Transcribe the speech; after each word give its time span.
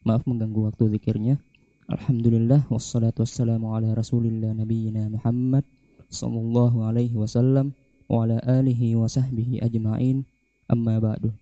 Maaf 0.00 0.24
mengganggu 0.24 0.64
waktu 0.64 0.96
zikirnya. 0.96 1.36
Alhamdulillah 1.84 2.64
wassalatu 2.72 3.20
wassalamu 3.20 3.76
ala 3.76 3.92
Rasulillah 3.92 4.56
nabiyina 4.56 5.12
Muhammad 5.12 5.60
sallallahu 6.08 6.88
alaihi 6.88 7.12
wasallam 7.20 7.76
wa 8.08 8.24
ala 8.24 8.40
alihi 8.48 8.96
wa 8.96 9.04
sahbihi 9.04 9.60
ajma'in. 9.60 10.24
Amma 10.72 11.04
ba'du. 11.04 11.36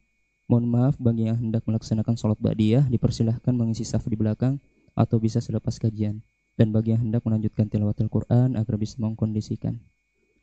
Mohon 0.50 0.66
maaf 0.74 0.98
bagi 0.98 1.30
yang 1.30 1.38
hendak 1.38 1.62
melaksanakan 1.70 2.18
sholat 2.18 2.34
ba'diyah 2.42 2.90
dipersilahkan 2.90 3.54
mengisi 3.54 3.86
saf 3.86 4.02
di 4.10 4.18
belakang 4.18 4.58
atau 4.98 5.22
bisa 5.22 5.38
selepas 5.38 5.78
kajian. 5.78 6.18
Dan 6.58 6.74
bagi 6.74 6.98
yang 6.98 7.06
hendak 7.06 7.22
melanjutkan 7.22 7.70
tilawat 7.70 8.02
Al-Quran 8.02 8.58
agar 8.58 8.74
bisa 8.74 8.98
mengkondisikan. 8.98 9.78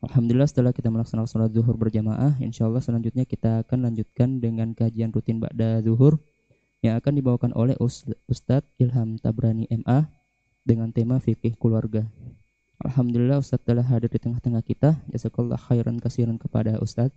Alhamdulillah 0.00 0.48
setelah 0.48 0.72
kita 0.72 0.88
melaksanakan 0.88 1.28
sholat 1.28 1.52
zuhur 1.52 1.76
berjamaah, 1.76 2.40
insya 2.40 2.64
Allah 2.64 2.80
selanjutnya 2.80 3.28
kita 3.28 3.60
akan 3.68 3.92
lanjutkan 3.92 4.40
dengan 4.40 4.72
kajian 4.72 5.12
rutin 5.12 5.36
Ba'da 5.36 5.84
zuhur 5.84 6.16
yang 6.84 7.00
akan 7.00 7.12
dibawakan 7.16 7.52
oleh 7.56 7.76
Ustadz 8.28 8.68
Ilham 8.76 9.16
Tabrani 9.20 9.68
MA 9.84 10.08
dengan 10.66 10.92
tema 10.92 11.20
fikih 11.22 11.56
keluarga. 11.56 12.04
Alhamdulillah 12.82 13.40
Ustadz 13.40 13.64
telah 13.64 13.84
hadir 13.84 14.12
di 14.12 14.20
tengah-tengah 14.20 14.60
kita. 14.60 15.00
Jazakallah 15.08 15.56
khairan 15.56 15.96
kasiran 15.96 16.36
kepada 16.36 16.76
Ustadz. 16.80 17.16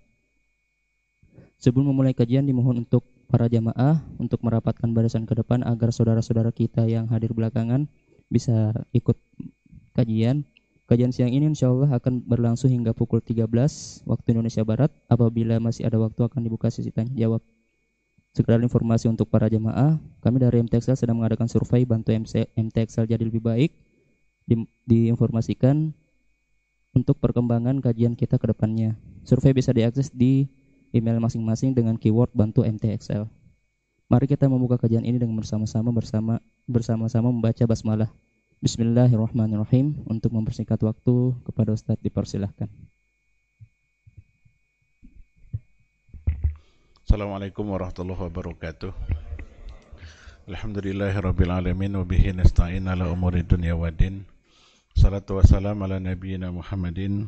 Sebelum 1.60 1.92
memulai 1.92 2.16
kajian 2.16 2.48
dimohon 2.48 2.88
untuk 2.88 3.04
para 3.28 3.52
jamaah 3.52 4.00
untuk 4.16 4.40
merapatkan 4.42 4.88
barisan 4.96 5.28
ke 5.28 5.36
depan 5.36 5.62
agar 5.68 5.92
saudara-saudara 5.92 6.56
kita 6.56 6.88
yang 6.88 7.12
hadir 7.12 7.36
belakangan 7.36 7.92
bisa 8.32 8.72
ikut 8.96 9.20
kajian 9.92 10.48
Kajian 10.90 11.14
siang 11.14 11.30
ini 11.30 11.54
insya 11.54 11.70
Allah 11.70 12.02
akan 12.02 12.26
berlangsung 12.26 12.74
hingga 12.74 12.98
pukul 12.98 13.22
13 13.22 13.46
waktu 14.10 14.28
Indonesia 14.34 14.66
Barat. 14.66 14.90
Apabila 15.06 15.62
masih 15.62 15.86
ada 15.86 16.02
waktu 16.02 16.18
akan 16.26 16.42
dibuka 16.42 16.74
sesi 16.74 16.90
tanya 16.90 17.14
jawab. 17.14 17.46
Sekedar 18.40 18.64
informasi 18.64 19.12
untuk 19.12 19.28
para 19.28 19.52
jemaah, 19.52 20.00
kami 20.24 20.40
dari 20.40 20.64
MTXL 20.64 20.96
sedang 20.96 21.20
mengadakan 21.20 21.52
survei 21.52 21.84
bantu 21.84 22.16
MTXL 22.56 23.04
jadi 23.04 23.20
lebih 23.20 23.44
baik. 23.44 23.76
Di, 24.48 24.56
diinformasikan 24.88 25.92
untuk 26.96 27.20
perkembangan 27.20 27.84
kajian 27.84 28.16
kita 28.16 28.40
ke 28.40 28.48
depannya. 28.48 28.96
Survei 29.28 29.52
bisa 29.52 29.76
diakses 29.76 30.08
di 30.16 30.48
email 30.96 31.20
masing-masing 31.20 31.76
dengan 31.76 32.00
keyword 32.00 32.32
bantu 32.32 32.64
MTXL. 32.64 33.28
Mari 34.08 34.26
kita 34.32 34.48
membuka 34.48 34.80
kajian 34.80 35.04
ini 35.04 35.20
dengan 35.20 35.36
bersama-sama 35.36 35.92
bersama 35.92 36.40
bersama-sama 36.64 37.36
membaca 37.36 37.68
basmalah. 37.68 38.08
Bismillahirrahmanirrahim. 38.64 40.08
Untuk 40.08 40.32
mempersingkat 40.32 40.80
waktu 40.80 41.36
kepada 41.44 41.76
Ustadz 41.76 42.00
dipersilahkan. 42.00 42.72
Assalamualaikum 47.10 47.74
warahmatullahi 47.74 48.22
wabarakatuh. 48.22 48.94
Alhamdulillahirabbil 50.46 51.50
alamin 51.50 51.98
wa 51.98 52.06
bihi 52.06 52.38
nasta'in 52.38 52.86
ala 52.86 53.10
umuri 53.10 53.42
dunya 53.42 53.74
waddin. 53.74 54.30
Salatu 54.94 55.42
wassalamu 55.42 55.90
ala 55.90 55.98
nabiyyina 55.98 56.54
Muhammadin 56.54 57.26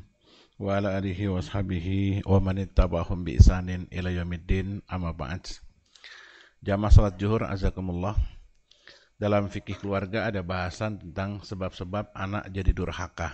wa 0.62 0.78
ala 0.78 0.94
alihi 1.02 1.34
wa 1.34 1.42
ashabihi 1.42 2.22
wa 2.30 2.38
man 2.38 2.62
ittaba'ahum 2.62 3.26
bi 3.26 3.42
isanin 3.42 3.90
ila 3.90 4.14
yaumiddin 4.14 4.86
amma 4.86 5.18
ba'd. 5.18 5.50
Jamaah 6.62 6.94
salat 6.94 7.18
zuhur 7.18 7.50
azakumullah 7.50 8.14
dalam 9.18 9.50
fikih 9.50 9.82
keluarga 9.82 10.30
ada 10.30 10.45
bahasan 10.45 11.02
tentang 11.02 11.42
sebab-sebab 11.42 12.14
anak 12.14 12.54
jadi 12.54 12.70
durhaka. 12.70 13.34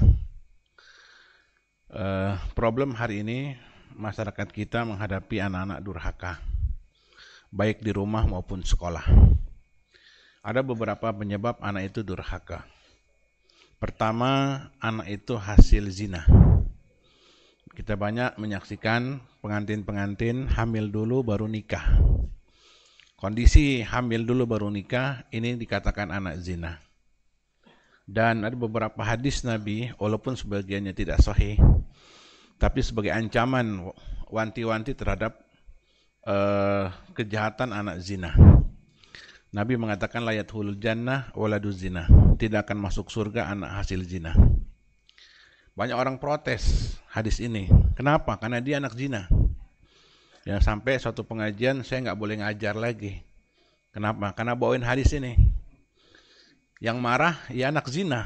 Uh, 1.91 2.39
problem 2.55 2.95
hari 2.95 3.19
ini 3.27 3.59
masyarakat 3.95 4.47
kita 4.51 4.83
menghadapi 4.83 5.39
anak-anak 5.39 5.79
durhaka, 5.79 6.33
baik 7.53 7.79
di 7.79 7.95
rumah 7.95 8.27
maupun 8.27 8.65
sekolah. 8.65 9.05
Ada 10.43 10.65
beberapa 10.65 11.13
penyebab 11.13 11.61
anak 11.63 11.95
itu 11.95 12.03
durhaka. 12.03 12.67
Pertama, 13.77 14.63
anak 14.81 15.07
itu 15.07 15.37
hasil 15.37 15.87
zina. 15.93 16.25
Kita 17.71 17.93
banyak 17.93 18.41
menyaksikan 18.41 19.21
pengantin-pengantin 19.39 20.49
hamil 20.49 20.89
dulu 20.89 21.21
baru 21.21 21.45
nikah 21.45 21.85
kondisi 23.17 23.81
hamil 23.81 24.23
dulu 24.23 24.45
baru 24.45 24.69
nikah 24.69 25.25
ini 25.33 25.57
dikatakan 25.57 26.13
anak 26.13 26.37
zina. 26.39 26.77
Dan 28.07 28.47
ada 28.47 28.55
beberapa 28.55 29.03
hadis 29.03 29.43
Nabi, 29.43 29.91
walaupun 29.99 30.39
sebagiannya 30.39 30.95
tidak 30.95 31.19
sahih, 31.19 31.59
tapi 32.57 32.81
sebagai 32.81 33.13
ancaman 33.13 33.93
wanti-wanti 34.27 34.97
terhadap 34.97 35.37
uh, 36.25 36.89
kejahatan 37.13 37.71
anak 37.71 38.01
zina. 38.01 38.33
Nabi 39.53 39.79
mengatakan 39.79 40.27
layat 40.27 40.49
hulul 40.51 40.77
jannah 40.77 41.31
waladu 41.33 41.71
zina. 41.71 42.05
Tidak 42.35 42.67
akan 42.67 42.77
masuk 42.77 43.07
surga 43.07 43.47
anak 43.49 43.79
hasil 43.81 44.03
zina. 44.03 44.35
Banyak 45.77 45.95
orang 45.95 46.17
protes 46.17 46.97
hadis 47.13 47.39
ini. 47.39 47.69
Kenapa? 47.93 48.35
Karena 48.41 48.59
dia 48.59 48.81
anak 48.81 48.97
zina. 48.97 49.29
Ya 50.43 50.59
sampai 50.59 50.99
suatu 50.99 51.23
pengajian 51.23 51.85
saya 51.85 52.09
nggak 52.09 52.19
boleh 52.19 52.41
ngajar 52.43 52.75
lagi. 52.75 53.23
Kenapa? 53.93 54.33
Karena 54.35 54.57
bawain 54.57 54.83
hadis 54.83 55.13
ini. 55.15 55.37
Yang 56.77 56.97
marah 57.01 57.35
ya 57.53 57.69
anak 57.69 57.87
zina. 57.89 58.25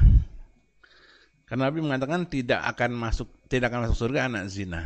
Karena 1.44 1.68
Nabi 1.68 1.84
mengatakan 1.84 2.24
tidak 2.24 2.64
akan 2.64 2.96
masuk 2.96 3.28
tidak 3.52 3.68
akan 3.68 3.84
masuk 3.84 4.08
surga 4.08 4.32
anak 4.32 4.48
zina. 4.48 4.80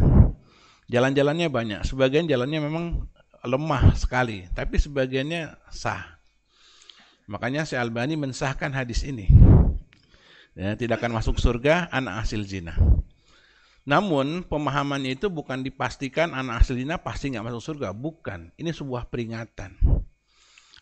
Jalan-jalannya 0.91 1.47
banyak. 1.47 1.81
Sebagian 1.87 2.27
jalannya 2.27 2.59
memang 2.67 3.07
lemah 3.47 3.95
sekali, 3.95 4.51
tapi 4.51 4.83
sebagiannya 4.83 5.55
sah. 5.71 6.19
Makanya 7.31 7.63
si 7.63 7.79
Albani 7.79 8.19
mensahkan 8.19 8.75
hadis 8.75 9.07
ini. 9.07 9.31
Ya, 10.59 10.75
tidak 10.75 10.99
akan 10.99 11.23
masuk 11.23 11.39
surga 11.39 11.87
anak 11.95 12.27
hasil 12.27 12.43
zina. 12.43 12.75
Namun 13.87 14.43
pemahamannya 14.43 15.15
itu 15.15 15.31
bukan 15.31 15.63
dipastikan 15.63 16.35
anak 16.35 16.67
aslinya 16.67 16.99
pasti 16.99 17.31
nggak 17.31 17.47
masuk 17.47 17.63
surga, 17.63 17.95
bukan. 17.95 18.51
Ini 18.59 18.75
sebuah 18.75 19.07
peringatan, 19.07 19.79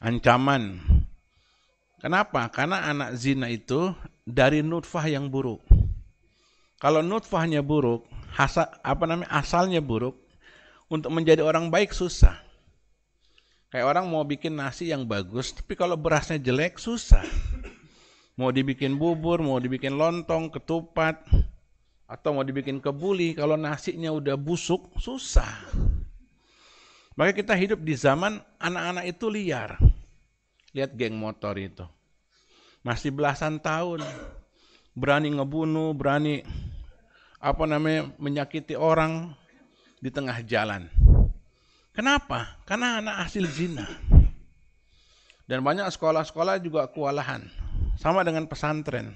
ancaman. 0.00 0.80
Kenapa? 2.00 2.48
Karena 2.48 2.88
anak 2.88 3.16
zina 3.20 3.52
itu 3.52 3.92
dari 4.24 4.64
nutfah 4.64 5.04
yang 5.04 5.28
buruk. 5.28 5.73
Kalau 6.84 7.00
nutfahnya 7.00 7.64
buruk, 7.64 8.04
hasa, 8.36 8.68
apa 8.84 9.08
namanya 9.08 9.32
asalnya 9.32 9.80
buruk, 9.80 10.20
untuk 10.92 11.08
menjadi 11.08 11.40
orang 11.40 11.72
baik 11.72 11.96
susah. 11.96 12.36
Kayak 13.72 13.88
orang 13.88 14.04
mau 14.12 14.20
bikin 14.28 14.52
nasi 14.52 14.92
yang 14.92 15.08
bagus, 15.08 15.56
tapi 15.56 15.80
kalau 15.80 15.96
berasnya 15.96 16.36
jelek 16.36 16.76
susah. 16.76 17.24
Mau 18.36 18.52
dibikin 18.52 19.00
bubur, 19.00 19.40
mau 19.40 19.56
dibikin 19.56 19.96
lontong, 19.96 20.52
ketupat, 20.52 21.24
atau 22.04 22.36
mau 22.36 22.44
dibikin 22.44 22.78
kebuli 22.78 23.32
kalau 23.32 23.56
nasinya 23.56 24.12
udah 24.12 24.36
busuk 24.36 24.92
susah 25.00 25.72
maka 27.16 27.32
kita 27.32 27.56
hidup 27.56 27.80
di 27.80 27.96
zaman 27.96 28.38
anak-anak 28.60 29.08
itu 29.08 29.26
liar 29.32 29.80
lihat 30.76 30.92
geng 30.92 31.16
motor 31.16 31.56
itu 31.56 31.86
masih 32.84 33.08
belasan 33.08 33.56
tahun 33.56 34.04
berani 34.92 35.32
ngebunuh 35.32 35.96
berani 35.96 36.44
apa 37.44 37.68
namanya 37.68 38.08
menyakiti 38.16 38.72
orang 38.72 39.36
di 40.00 40.08
tengah 40.08 40.40
jalan 40.48 40.88
kenapa 41.92 42.56
karena 42.64 43.04
anak 43.04 43.28
hasil 43.28 43.44
zina 43.52 43.84
dan 45.44 45.60
banyak 45.60 45.84
sekolah-sekolah 45.92 46.56
juga 46.64 46.88
kewalahan 46.88 47.44
sama 48.00 48.24
dengan 48.24 48.48
pesantren 48.48 49.12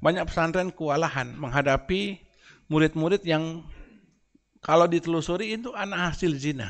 banyak 0.00 0.24
pesantren 0.24 0.72
kewalahan 0.72 1.36
menghadapi 1.36 2.24
murid-murid 2.72 3.22
yang 3.22 3.60
kalau 4.66 4.90
ditelusuri 4.90 5.54
itu 5.54 5.70
anak 5.78 6.10
hasil 6.12 6.34
zina. 6.34 6.66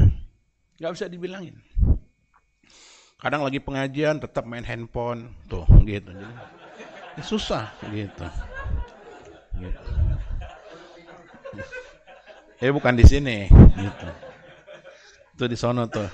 Gak 0.77 0.93
bisa 0.93 1.09
dibilangin. 1.09 1.57
Kadang 3.17 3.41
lagi 3.41 3.57
pengajian 3.57 4.21
tetap 4.21 4.45
main 4.45 4.61
handphone, 4.61 5.33
tuh 5.49 5.65
gitu. 5.89 6.13
Jadi, 6.13 7.23
susah 7.25 7.73
gitu. 7.89 8.29
gitu. 9.57 10.16
Eh 12.57 12.73
bukan 12.73 12.97
di 12.97 13.05
sini, 13.05 13.47
gitu. 13.77 14.09
Itu 15.37 15.45
di 15.45 15.57
sono 15.61 15.85
tuh, 15.89 16.09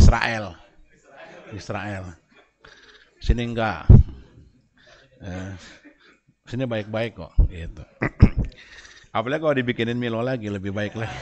Israel. 0.00 0.56
Israel. 1.52 2.16
Sini 3.20 3.44
enggak. 3.44 3.84
Eh, 5.20 5.52
Sini 6.44 6.68
baik-baik 6.68 7.16
kok, 7.16 7.32
gitu. 7.48 7.80
Apalagi 9.08 9.40
kalau 9.40 9.56
dibikinin 9.56 9.96
Milo 9.96 10.20
lagi 10.20 10.52
lebih 10.52 10.76
baik 10.76 10.92
lagi. 10.92 11.20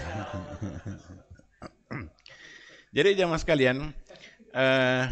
Jadi 2.91 3.15
jamaah 3.15 3.39
sekalian, 3.39 3.95
eh, 4.51 5.05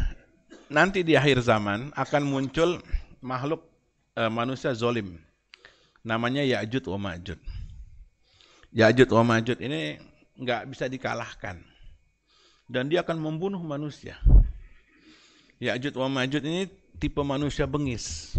nanti 0.67 1.07
di 1.07 1.15
akhir 1.15 1.39
zaman 1.47 1.95
akan 1.95 2.23
muncul 2.27 2.83
makhluk 3.23 3.63
eh, 4.19 4.27
manusia 4.27 4.75
zolim. 4.75 5.15
Namanya 6.03 6.43
Ya'jud 6.43 6.91
wa 6.91 6.99
Ma'jud. 7.07 7.39
Ya'jud 8.71 9.11
wa 9.11 9.23
Ma'jud 9.35 9.59
ini 9.59 9.99
nggak 10.39 10.71
bisa 10.71 10.87
dikalahkan. 10.87 11.59
Dan 12.71 12.87
dia 12.87 13.03
akan 13.03 13.19
membunuh 13.19 13.59
manusia. 13.59 14.15
Ya'jud 15.59 15.91
wa 15.99 16.07
Ma'jud 16.07 16.39
ini 16.39 16.71
tipe 16.95 17.19
manusia 17.19 17.67
bengis. 17.67 18.31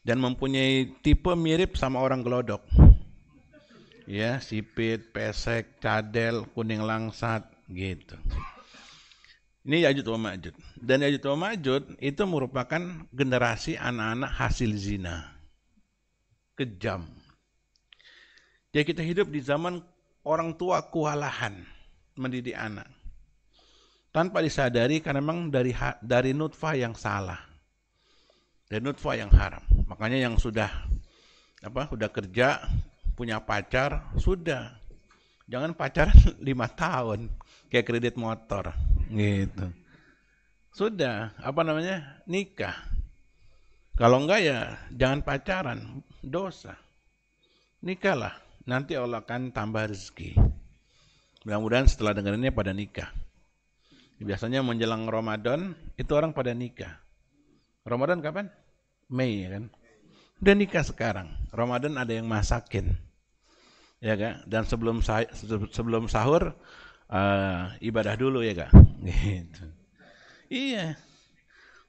Dan 0.00 0.24
mempunyai 0.24 0.88
tipe 1.04 1.28
mirip 1.36 1.76
sama 1.76 2.00
orang 2.00 2.24
gelodok. 2.24 2.64
Ya, 4.08 4.40
sipit, 4.40 5.12
pesek, 5.12 5.78
cadel, 5.78 6.48
kuning 6.56 6.82
langsat, 6.82 7.46
gitu. 7.68 8.16
Ini 9.68 9.84
Ya'jud 9.86 10.06
wa 10.16 10.32
Ma'jud. 10.32 10.56
Dan 10.80 11.04
Ya'jud 11.04 11.22
wa 11.28 11.36
Ma'jud 11.46 11.82
itu 12.00 12.22
merupakan 12.24 12.80
generasi 13.12 13.76
anak-anak 13.76 14.32
hasil 14.32 14.72
zina. 14.80 15.36
Kejam. 16.56 17.19
Jadi 18.70 18.84
kita 18.86 19.02
hidup 19.02 19.26
di 19.34 19.42
zaman 19.42 19.82
orang 20.22 20.54
tua 20.54 20.78
kewalahan 20.86 21.58
mendidik 22.14 22.54
anak. 22.54 22.86
Tanpa 24.14 24.42
disadari 24.42 25.02
karena 25.02 25.22
memang 25.22 25.50
dari 25.50 25.74
dari 26.02 26.30
nutfah 26.30 26.78
yang 26.78 26.94
salah. 26.94 27.38
Dari 28.70 28.78
nutfah 28.78 29.18
yang 29.18 29.30
haram. 29.34 29.62
Makanya 29.90 30.30
yang 30.30 30.38
sudah 30.38 30.70
apa 31.66 31.90
sudah 31.90 32.10
kerja 32.14 32.62
punya 33.18 33.42
pacar 33.42 34.14
sudah. 34.18 34.78
Jangan 35.50 35.74
pacaran 35.74 36.14
lima 36.48 36.70
tahun 36.70 37.26
kayak 37.74 37.86
kredit 37.86 38.14
motor 38.14 38.70
gitu. 39.10 39.66
Sudah 40.70 41.34
apa 41.42 41.66
namanya 41.66 42.22
nikah. 42.30 42.78
Kalau 43.98 44.22
enggak 44.22 44.46
ya 44.46 44.58
jangan 44.94 45.26
pacaran 45.26 46.06
dosa. 46.22 46.78
Nikahlah 47.82 48.49
nanti 48.70 48.94
Allah 48.94 49.26
akan 49.26 49.50
tambah 49.50 49.90
rezeki 49.90 50.38
mudah-mudahan 51.42 51.90
setelah 51.90 52.14
dengar 52.14 52.38
ini 52.38 52.54
pada 52.54 52.70
nikah 52.70 53.10
Biasanya 54.20 54.60
menjelang 54.60 55.08
Ramadan 55.08 55.72
itu 55.96 56.12
orang 56.12 56.36
pada 56.36 56.52
nikah. 56.52 57.00
Ramadan 57.88 58.20
kapan? 58.20 58.52
Mei 59.08 59.48
ya 59.48 59.56
kan? 59.56 59.64
Udah 60.44 60.54
nikah 60.54 60.84
sekarang. 60.84 61.32
Ramadan 61.56 61.96
ada 61.96 62.12
yang 62.12 62.28
masakin. 62.28 62.92
Ya 64.04 64.20
kan? 64.20 64.44
Dan 64.44 64.68
sebelum 64.68 65.00
sebelum 65.72 66.04
sahur 66.12 66.52
uh, 67.08 67.72
ibadah 67.80 68.12
dulu 68.20 68.44
ya 68.44 68.68
kan? 68.68 68.70
Gitu. 69.00 69.64
Iya. 70.52 71.00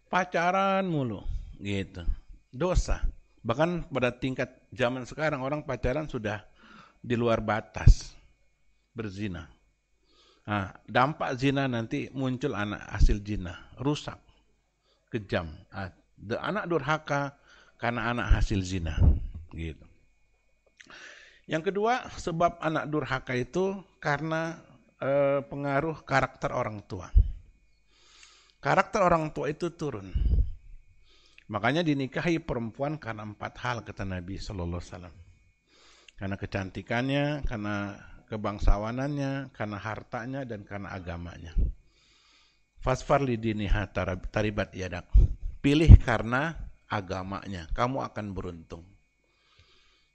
Pacaran 0.08 0.88
mulu 0.88 1.20
gitu. 1.60 2.08
Dosa. 2.48 3.04
Bahkan 3.44 3.92
pada 3.92 4.16
tingkat 4.16 4.56
zaman 4.72 5.04
sekarang 5.04 5.44
orang 5.44 5.68
pacaran 5.68 6.08
sudah 6.08 6.48
di 7.02 7.18
luar 7.18 7.42
batas 7.42 8.14
berzina. 8.94 9.50
Nah, 10.46 10.74
dampak 10.90 11.38
zina 11.38 11.66
nanti 11.70 12.10
muncul 12.14 12.54
anak 12.58 12.82
hasil 12.94 13.22
zina, 13.22 13.58
rusak, 13.78 14.18
kejam. 15.14 15.54
Nah, 15.70 15.90
anak 16.42 16.66
durhaka 16.70 17.38
karena 17.78 18.14
anak 18.14 18.42
hasil 18.42 18.62
zina. 18.62 18.98
Gitu. 19.54 19.86
Yang 21.50 21.74
kedua, 21.74 22.10
sebab 22.16 22.58
anak 22.62 22.90
durhaka 22.90 23.34
itu 23.38 23.82
karena 24.02 24.62
eh, 25.02 25.42
pengaruh 25.46 26.06
karakter 26.06 26.54
orang 26.54 26.82
tua. 26.86 27.10
Karakter 28.62 29.02
orang 29.02 29.34
tua 29.34 29.50
itu 29.50 29.74
turun. 29.74 30.14
Makanya 31.50 31.84
dinikahi 31.84 32.40
perempuan 32.40 32.96
karena 32.96 33.28
empat 33.28 33.58
hal 33.60 33.84
kata 33.84 34.08
Nabi 34.08 34.40
Shallallahu 34.40 34.80
Alaihi 34.80 34.94
Wasallam. 34.94 35.16
Karena 36.22 36.38
kecantikannya, 36.38 37.42
karena 37.50 37.98
kebangsawanannya, 38.30 39.50
karena 39.58 39.78
hartanya, 39.82 40.46
dan 40.46 40.62
karena 40.62 40.94
agamanya. 40.94 41.50
Fasfar 42.78 43.26
lidiniha 43.26 43.90
taribat 44.30 44.70
yadak. 44.78 45.10
Pilih 45.66 45.90
karena 45.98 46.54
agamanya, 46.86 47.66
kamu 47.74 48.06
akan 48.06 48.38
beruntung. 48.38 48.86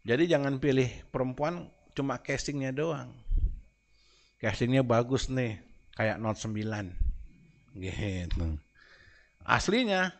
Jadi 0.07 0.31
jangan 0.31 0.63
pilih 0.63 0.87
perempuan 1.11 1.67
cuma 1.91 2.23
casingnya 2.23 2.71
doang. 2.71 3.11
Casingnya 4.39 4.87
bagus 4.87 5.27
nih, 5.27 5.59
kayak 5.99 6.23
Note 6.23 6.39
9. 6.39 6.95
Gitu. 7.83 8.47
Aslinya 9.43 10.15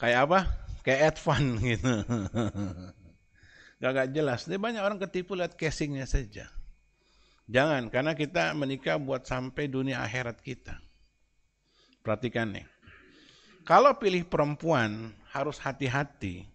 kayak 0.00 0.24
apa? 0.24 0.40
Kayak 0.80 1.20
advan 1.20 1.60
gitu. 1.60 1.94
Gak, 3.76 3.92
gak 3.92 4.08
jelas. 4.16 4.48
Ini 4.48 4.56
banyak 4.56 4.82
orang 4.82 5.00
ketipu 5.00 5.36
lihat 5.36 5.54
casingnya 5.54 6.08
saja. 6.08 6.48
Jangan, 7.46 7.92
karena 7.92 8.16
kita 8.18 8.56
menikah 8.58 8.98
buat 8.98 9.22
sampai 9.22 9.70
dunia 9.70 10.02
akhirat 10.02 10.42
kita. 10.42 10.80
Perhatikan 12.02 12.56
nih. 12.56 12.66
Kalau 13.66 13.98
pilih 13.98 14.26
perempuan 14.26 15.14
harus 15.30 15.58
hati-hati, 15.58 16.46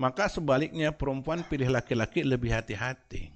maka 0.00 0.28
sebaliknya 0.28 0.92
perempuan 0.92 1.44
pilih 1.44 1.68
laki-laki 1.72 2.24
lebih 2.24 2.52
hati-hati. 2.52 3.32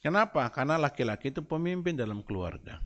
Kenapa? 0.00 0.48
Karena 0.50 0.80
laki-laki 0.80 1.30
itu 1.30 1.44
pemimpin 1.44 1.92
dalam 1.92 2.24
keluarga. 2.24 2.80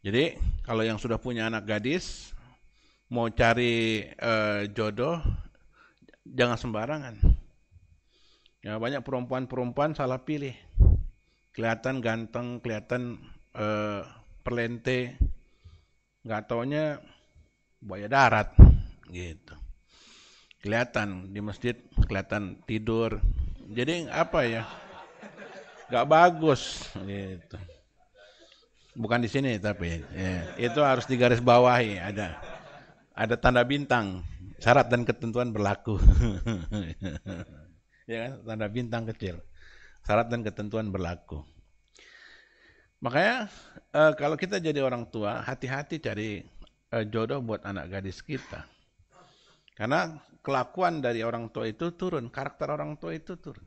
Jadi 0.00 0.36
kalau 0.64 0.84
yang 0.84 0.96
sudah 0.96 1.16
punya 1.20 1.48
anak 1.48 1.66
gadis, 1.68 2.32
mau 3.12 3.28
cari 3.32 4.06
eh, 4.06 4.62
jodoh, 4.72 5.20
jangan 6.24 6.56
sembarangan. 6.56 7.14
Ya, 8.60 8.76
banyak 8.76 9.00
perempuan-perempuan 9.00 9.96
salah 9.96 10.20
pilih 10.20 10.52
kelihatan 11.56 12.04
ganteng, 12.04 12.60
kelihatan 12.60 13.16
uh, 13.56 14.04
perlente, 14.44 15.16
nggak 16.28 16.44
taunya 16.44 17.00
buaya 17.80 18.04
darat, 18.04 18.52
gitu. 19.08 19.56
Kelihatan 20.60 21.32
di 21.32 21.40
masjid, 21.40 21.72
kelihatan 22.04 22.60
tidur. 22.68 23.24
Jadi 23.72 24.12
apa 24.12 24.44
ya? 24.44 24.68
Nggak 25.88 26.06
bagus, 26.12 26.84
gitu. 27.00 27.56
Bukan 28.92 29.24
di 29.24 29.30
sini 29.32 29.56
tapi 29.56 30.04
ya, 30.12 30.52
itu 30.60 30.84
harus 30.84 31.08
digaris 31.08 31.40
bawahi 31.40 31.96
ada 31.96 32.36
ada 33.14 33.34
tanda 33.38 33.62
bintang 33.64 34.20
syarat 34.58 34.90
dan 34.90 35.06
ketentuan 35.06 35.54
berlaku 35.54 35.96
ya 38.08 38.28
kan 38.28 38.32
tanda 38.44 38.66
bintang 38.70 39.04
kecil 39.08 39.40
syarat 40.04 40.26
dan 40.28 40.40
ketentuan 40.44 40.88
berlaku. 40.88 41.44
Makanya 43.00 43.48
uh, 43.96 44.12
kalau 44.12 44.36
kita 44.36 44.60
jadi 44.60 44.84
orang 44.84 45.08
tua, 45.08 45.40
hati-hati 45.40 46.02
cari 46.02 46.44
uh, 46.92 47.04
jodoh 47.08 47.40
buat 47.40 47.64
anak 47.64 47.88
gadis 47.88 48.20
kita. 48.20 48.68
Karena 49.72 50.20
kelakuan 50.44 51.00
dari 51.00 51.24
orang 51.24 51.48
tua 51.48 51.64
itu 51.70 51.96
turun, 51.96 52.28
karakter 52.28 52.68
orang 52.68 53.00
tua 53.00 53.16
itu 53.16 53.40
turun. 53.40 53.64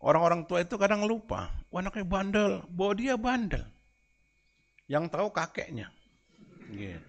Orang-orang 0.00 0.44
tua 0.48 0.64
itu 0.64 0.76
kadang 0.80 1.04
lupa, 1.04 1.52
Wah, 1.72 1.80
anaknya 1.80 2.04
bandel, 2.04 2.52
bahwa 2.68 2.92
dia 2.96 3.14
bandel. 3.16 3.64
Yang 4.86 5.04
tahu 5.12 5.28
kakeknya. 5.34 5.90
Gitu. 6.70 7.00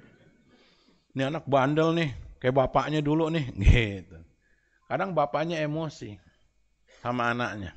Ini 1.13 1.29
anak 1.29 1.45
bandel 1.45 1.93
nih, 1.93 2.09
kayak 2.41 2.55
bapaknya 2.57 2.99
dulu 2.99 3.31
nih. 3.31 3.45
Gitu. 3.63 4.17
Kadang 4.87 5.11
bapaknya 5.11 5.59
emosi 5.59 6.15
sama 7.03 7.35
anaknya. 7.35 7.75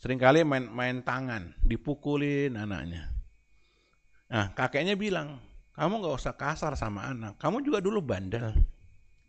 Seringkali 0.00 0.42
main 0.42 0.66
main 0.66 0.98
tangan, 1.04 1.54
dipukulin 1.62 2.56
anaknya. 2.58 3.12
Nah, 4.32 4.50
kakeknya 4.56 4.96
bilang, 4.96 5.38
kamu 5.76 6.02
nggak 6.02 6.16
usah 6.16 6.34
kasar 6.34 6.72
sama 6.74 7.12
anak, 7.12 7.36
kamu 7.36 7.60
juga 7.60 7.78
dulu 7.78 8.00
bandel. 8.00 8.56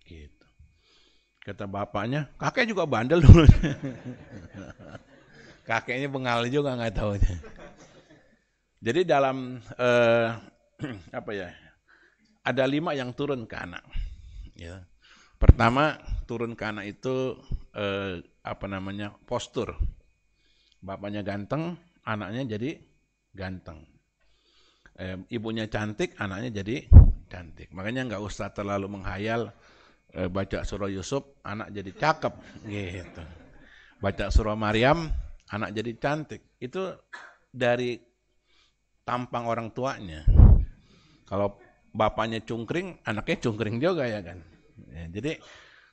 Gitu. 0.07 0.47
Kata 1.43 1.67
bapaknya, 1.67 2.31
kakek 2.39 2.71
juga 2.71 2.87
bandel 2.87 3.19
dulu. 3.19 3.43
Kakeknya 5.67 6.11
bengal 6.11 6.43
juga 6.51 6.75
nggak 6.75 6.91
tahu. 6.95 7.15
Jadi 8.83 9.07
dalam 9.07 9.63
eh, 9.79 10.27
apa 11.19 11.31
ya? 11.31 11.55
Ada 12.43 12.67
lima 12.67 12.91
yang 12.91 13.15
turun 13.15 13.47
ke 13.47 13.55
anak. 13.55 13.83
Ya. 14.59 14.83
Pertama 15.43 15.99
turun 16.23 16.55
ke 16.55 16.63
anak 16.63 16.87
itu 16.87 17.35
eh, 17.75 18.23
apa 18.47 18.65
namanya 18.71 19.11
postur. 19.27 19.75
Bapaknya 20.79 21.19
ganteng, 21.19 21.75
anaknya 22.07 22.55
jadi 22.55 22.79
ganteng. 23.35 23.83
Eh, 24.95 25.19
ibunya 25.35 25.67
cantik, 25.67 26.15
anaknya 26.15 26.63
jadi 26.63 26.87
cantik. 27.27 27.75
Makanya 27.75 28.07
nggak 28.07 28.23
usah 28.23 28.55
terlalu 28.55 28.87
menghayal 28.87 29.51
eh, 30.15 30.31
baca 30.31 30.63
surah 30.63 30.87
Yusuf, 30.87 31.43
anak 31.43 31.75
jadi 31.75 31.91
cakep, 31.91 32.33
gitu. 32.63 33.23
Baca 33.99 34.31
surah 34.31 34.55
Maryam, 34.55 35.11
anak 35.51 35.75
jadi 35.75 35.91
cantik. 35.99 36.55
Itu 36.55 36.95
dari 37.51 37.99
tampang 39.03 39.43
orang 39.43 39.75
tuanya. 39.75 40.23
Kalau 41.27 41.59
bapaknya 41.91 42.39
cungkring, 42.47 43.03
anaknya 43.03 43.43
cungkring 43.43 43.83
juga 43.83 44.07
ya 44.07 44.23
kan. 44.23 44.52
Ya, 44.89 45.05
jadi 45.19 45.31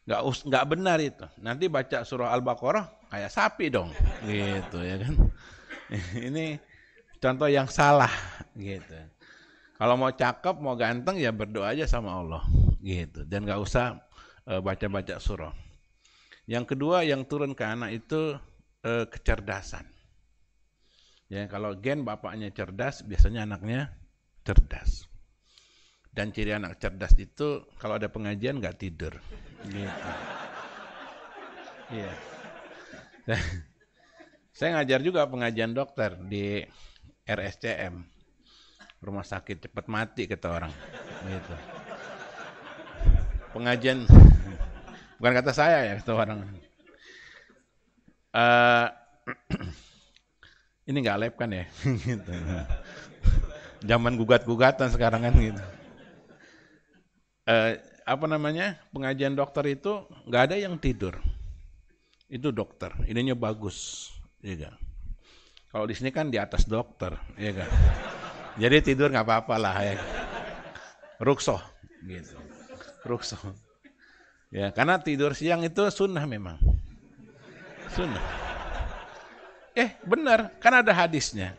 nggak 0.09 0.21
nggak 0.49 0.65
benar 0.71 0.99
itu. 1.03 1.27
Nanti 1.43 1.69
baca 1.69 2.03
surah 2.07 2.33
Al-Baqarah 2.35 3.11
kayak 3.13 3.31
sapi 3.31 3.69
dong, 3.69 3.91
gitu 4.25 4.79
ya 4.81 4.97
kan. 5.03 5.15
Ini 6.31 6.57
contoh 7.19 7.49
yang 7.51 7.67
salah 7.67 8.11
gitu. 8.57 8.97
Kalau 9.81 9.97
mau 9.97 10.13
cakep, 10.13 10.57
mau 10.61 10.77
ganteng 10.77 11.17
ya 11.17 11.33
berdoa 11.33 11.73
aja 11.73 11.89
sama 11.89 12.15
Allah 12.15 12.45
gitu. 12.85 13.25
Dan 13.25 13.49
nggak 13.49 13.61
usah 13.61 13.99
uh, 14.47 14.61
baca-baca 14.61 15.17
surah. 15.21 15.53
Yang 16.47 16.77
kedua 16.77 17.03
yang 17.03 17.25
turun 17.25 17.57
ke 17.57 17.65
anak 17.65 18.05
itu 18.05 18.37
uh, 18.85 19.05
kecerdasan. 19.09 19.85
Ya 21.31 21.47
kalau 21.47 21.79
gen 21.79 22.03
bapaknya 22.03 22.51
cerdas, 22.51 23.07
biasanya 23.07 23.47
anaknya 23.47 23.95
cerdas. 24.43 25.10
Dan 26.11 26.35
ciri 26.35 26.51
anak 26.51 26.83
cerdas 26.83 27.15
itu 27.15 27.71
kalau 27.79 27.95
ada 27.95 28.11
pengajian 28.11 28.59
nggak 28.59 28.77
tidur. 28.83 29.15
Gitu. 29.67 30.11
Iya. 31.91 32.13
Saya 34.59 34.77
ngajar 34.77 35.01
juga 35.01 35.25
pengajian 35.25 35.73
dokter 35.73 36.19
di 36.21 36.61
RSCM. 37.25 37.95
Rumah 39.01 39.25
sakit 39.25 39.65
cepat 39.65 39.89
mati 39.89 40.29
kata 40.29 40.49
orang. 40.53 40.73
Gitu. 41.25 41.55
Pengajian 43.57 44.05
bukan 45.17 45.33
kata 45.41 45.57
saya 45.57 45.89
ya 45.89 45.93
kata 45.97 46.13
orang. 46.13 46.45
Uh, 48.37 48.87
ini 50.93 50.99
nggak 51.01 51.19
lab 51.25 51.35
kan 51.41 51.57
ya? 51.57 51.65
gitu. 52.05 52.33
Zaman 53.81 54.21
gugat-gugatan 54.21 54.93
sekarang 54.93 55.25
kan 55.25 55.35
gitu. 55.41 55.65
Uh, 57.51 57.75
apa 58.07 58.31
namanya 58.31 58.79
pengajian 58.95 59.35
dokter 59.35 59.75
itu 59.75 60.07
nggak 60.31 60.43
ada 60.47 60.55
yang 60.55 60.79
tidur 60.79 61.19
itu 62.31 62.55
dokter, 62.55 62.95
ininya 63.11 63.35
bagus, 63.35 64.07
ya? 64.39 64.71
Kalau 65.67 65.83
di 65.83 65.99
sini 65.99 66.15
kan 66.15 66.31
di 66.31 66.39
atas 66.39 66.63
dokter, 66.63 67.19
ya 67.35 67.51
kan? 67.51 67.67
Jadi 68.55 68.95
tidur 68.95 69.11
nggak 69.11 69.27
apa-apa 69.27 69.55
lah, 69.59 69.75
ya. 69.83 69.99
Rukso, 71.19 71.59
gitu. 72.07 72.39
Rukso. 73.03 73.35
Ya, 74.55 74.71
karena 74.71 75.03
tidur 75.03 75.35
siang 75.35 75.67
itu 75.67 75.91
sunnah 75.91 76.23
memang. 76.23 76.55
Sunnah. 77.91 78.23
Eh, 79.75 79.99
benar, 80.07 80.55
kan 80.63 80.87
ada 80.87 80.95
hadisnya. 80.95 81.59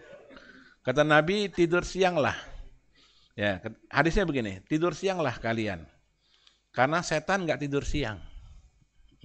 Kata 0.88 1.04
Nabi, 1.04 1.52
tidur 1.52 1.84
siang 1.84 2.16
lah. 2.16 2.51
Ya, 3.42 3.58
hadisnya 3.90 4.30
begini, 4.30 4.62
tidur 4.70 4.94
siang 4.94 5.18
lah 5.18 5.34
kalian. 5.34 5.82
Karena 6.70 7.02
setan 7.02 7.42
nggak 7.50 7.66
tidur 7.66 7.82
siang. 7.82 8.22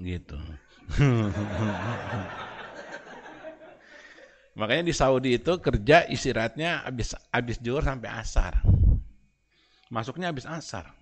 Gitu. 0.01 0.41
Makanya 4.57 4.89
di 4.89 4.97
Saudi 4.97 5.37
itu 5.37 5.61
kerja 5.61 6.09
istirahatnya 6.09 6.89
habis 6.89 7.13
habis 7.29 7.61
juhur 7.61 7.85
sampai 7.85 8.09
asar. 8.09 8.65
Masuknya 9.93 10.33
habis 10.33 10.49
asar. 10.49 10.97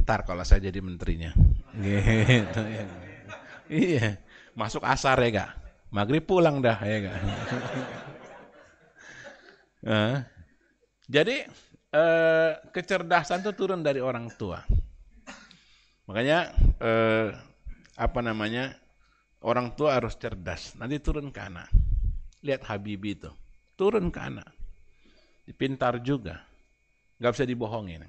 Ntar 0.00 0.24
kalau 0.24 0.40
saya 0.48 0.64
jadi 0.64 0.80
menterinya. 0.80 1.36
Gitu 1.76 2.62
ya. 2.64 2.88
Iya, 3.68 4.16
masuk 4.56 4.80
asar 4.80 5.20
ya 5.20 5.44
gak? 5.44 5.60
Maghrib 5.90 6.22
pulang 6.22 6.62
dah 6.62 6.78
ya 6.86 7.10
nah, 9.82 10.22
jadi 11.14 11.50
eh, 11.90 12.52
kecerdasan 12.70 13.42
itu 13.42 13.52
turun 13.54 13.82
dari 13.82 13.98
orang 13.98 14.30
tua. 14.34 14.62
Makanya 16.06 16.54
eh, 16.78 17.28
apa 17.98 18.20
namanya? 18.22 18.74
Orang 19.40 19.72
tua 19.72 19.96
harus 19.96 20.20
cerdas, 20.20 20.76
nanti 20.76 21.00
turun 21.00 21.32
ke 21.32 21.40
anak. 21.40 21.64
Lihat 22.44 22.60
Habibie 22.68 23.16
itu, 23.16 23.32
turun 23.72 24.12
ke 24.12 24.20
anak. 24.20 24.52
Pintar 25.56 25.96
juga, 26.04 26.44
nggak 27.16 27.32
bisa 27.32 27.48
dibohongin. 27.48 28.04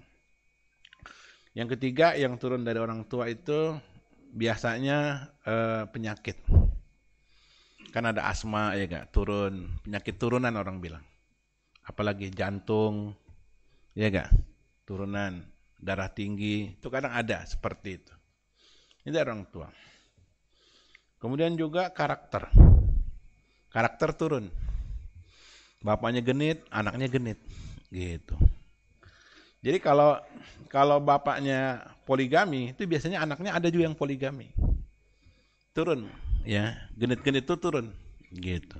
Yang 1.56 1.80
ketiga 1.80 2.20
yang 2.20 2.36
turun 2.36 2.68
dari 2.68 2.84
orang 2.84 3.08
tua 3.08 3.32
itu 3.32 3.80
biasanya 4.36 5.32
eh, 5.48 5.84
penyakit. 5.88 6.36
Kan 7.96 8.08
ada 8.08 8.28
asma 8.28 8.76
ya 8.76 8.88
gak, 8.88 9.12
turun, 9.12 9.68
penyakit 9.84 10.16
turunan 10.16 10.56
orang 10.56 10.80
bilang. 10.80 11.04
Apalagi 11.84 12.32
jantung, 12.32 13.16
ya 13.98 14.08
gak, 14.08 14.30
turunan, 14.88 15.44
darah 15.82 16.12
tinggi, 16.12 16.78
itu 16.78 16.88
kadang 16.88 17.12
ada 17.12 17.44
seperti 17.44 18.00
itu. 18.00 18.14
Ini 19.08 19.18
orang 19.18 19.50
tua. 19.50 19.68
Kemudian 21.18 21.58
juga 21.58 21.90
karakter. 21.90 22.50
Karakter 23.74 24.10
turun. 24.14 24.50
Bapaknya 25.82 26.22
genit, 26.22 26.62
anaknya 26.70 27.10
genit. 27.10 27.38
Gitu. 27.90 28.38
Jadi 29.62 29.78
kalau 29.78 30.18
kalau 30.70 30.98
bapaknya 30.98 31.82
poligami, 32.06 32.74
itu 32.74 32.86
biasanya 32.90 33.22
anaknya 33.22 33.54
ada 33.54 33.70
juga 33.70 33.90
yang 33.90 33.98
poligami. 33.98 34.50
Turun, 35.74 36.10
ya. 36.46 36.78
Genit-genit 36.98 37.46
itu 37.46 37.56
turun. 37.58 37.94
Gitu. 38.34 38.78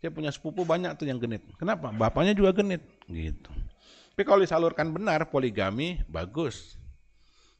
Dia 0.00 0.10
punya 0.12 0.28
sepupu 0.32 0.64
banyak 0.64 0.96
tuh 0.96 1.08
yang 1.08 1.20
genit. 1.20 1.44
Kenapa? 1.56 1.92
Bapaknya 1.92 2.36
juga 2.36 2.52
genit. 2.52 2.84
Gitu. 3.08 3.48
Tapi 4.12 4.28
kalau 4.28 4.44
disalurkan 4.44 4.92
benar 4.92 5.32
poligami, 5.32 6.04
bagus. 6.04 6.76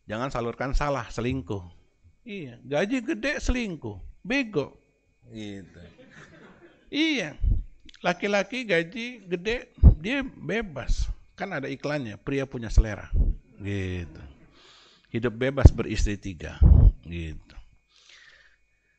Jangan 0.04 0.28
salurkan 0.28 0.76
salah, 0.76 1.08
selingkuh. 1.08 1.64
Iya, 2.28 2.60
gaji 2.60 3.00
gede 3.00 3.40
selingkuh, 3.40 3.96
bego. 4.20 4.76
Gitu. 5.32 5.80
Iya, 6.92 7.40
laki-laki 8.04 8.68
gaji 8.68 9.24
gede 9.24 9.72
dia 9.96 10.20
bebas. 10.20 11.08
Kan 11.32 11.56
ada 11.56 11.72
iklannya, 11.72 12.20
pria 12.20 12.44
punya 12.44 12.68
selera. 12.68 13.08
Gitu. 13.56 14.22
Hidup 15.08 15.32
bebas 15.32 15.72
beristri 15.72 16.20
tiga. 16.20 16.60
Gitu. 17.00 17.56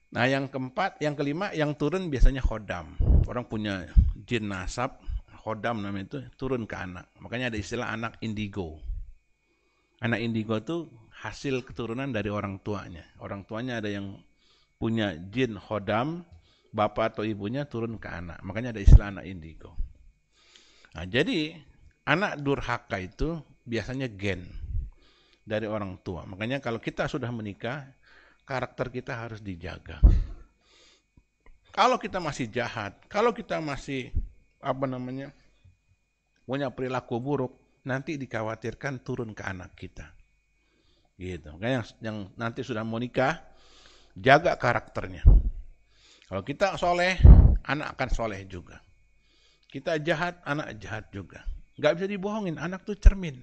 Nah 0.09 0.25
yang 0.25 0.49
keempat, 0.49 0.97
yang 1.05 1.13
kelima, 1.13 1.53
yang 1.53 1.77
turun 1.77 2.09
biasanya 2.09 2.41
khodam. 2.41 2.97
Orang 3.29 3.45
punya 3.45 3.93
jin 4.25 4.49
nasab, 4.49 4.97
khodam 5.43 5.83
namanya 5.83 6.07
itu, 6.07 6.19
turun 6.39 6.63
ke 6.63 6.79
anak. 6.79 7.11
Makanya 7.19 7.51
ada 7.51 7.59
istilah 7.59 7.91
anak 7.91 8.15
indigo. 8.23 8.79
Anak 9.99 10.23
indigo 10.23 10.55
itu 10.55 10.87
hasil 11.11 11.67
keturunan 11.67 12.15
dari 12.15 12.31
orang 12.31 12.63
tuanya. 12.63 13.03
Orang 13.19 13.43
tuanya 13.43 13.83
ada 13.83 13.91
yang 13.91 14.15
punya 14.79 15.15
jin 15.31 15.59
hodam, 15.59 16.23
bapak 16.71 17.15
atau 17.15 17.23
ibunya 17.27 17.67
turun 17.67 17.99
ke 17.99 18.07
anak. 18.07 18.39
Makanya 18.41 18.71
ada 18.71 18.81
istilah 18.81 19.11
anak 19.11 19.27
indigo. 19.27 19.75
Nah, 20.95 21.03
jadi 21.03 21.59
anak 22.07 22.39
durhaka 22.39 22.99
itu 22.99 23.39
biasanya 23.63 24.07
gen 24.11 24.47
dari 25.43 25.67
orang 25.67 25.99
tua. 26.03 26.23
Makanya 26.23 26.63
kalau 26.63 26.79
kita 26.79 27.07
sudah 27.07 27.31
menikah, 27.31 27.87
karakter 28.43 28.91
kita 28.91 29.15
harus 29.15 29.39
dijaga. 29.39 29.99
Kalau 31.73 31.97
kita 31.97 32.21
masih 32.21 32.53
jahat, 32.53 32.93
kalau 33.09 33.33
kita 33.33 33.57
masih 33.57 34.13
apa 34.63 34.87
namanya 34.87 35.29
punya 36.47 36.71
perilaku 36.71 37.19
buruk, 37.19 37.83
nanti 37.87 38.15
dikhawatirkan 38.15 39.03
turun 39.03 39.35
ke 39.35 39.43
anak 39.43 39.75
kita. 39.75 40.07
Gitu. 41.19 41.51
Makanya 41.55 41.83
yang, 41.83 41.85
yang 42.01 42.17
nanti 42.39 42.65
sudah 42.65 42.81
mau 42.81 42.99
nikah, 42.99 43.39
jaga 44.17 44.55
karakternya. 44.57 45.23
Kalau 46.27 46.41
kita 46.41 46.75
soleh, 46.79 47.19
anak 47.67 47.93
akan 47.95 48.09
soleh 48.09 48.41
juga. 48.49 48.81
Kita 49.69 49.97
jahat, 50.01 50.41
anak 50.43 50.77
jahat 50.81 51.09
juga. 51.13 51.45
Gak 51.77 51.97
bisa 51.97 52.07
dibohongin, 52.09 52.57
anak 52.61 52.85
tuh 52.85 52.97
cermin 52.97 53.37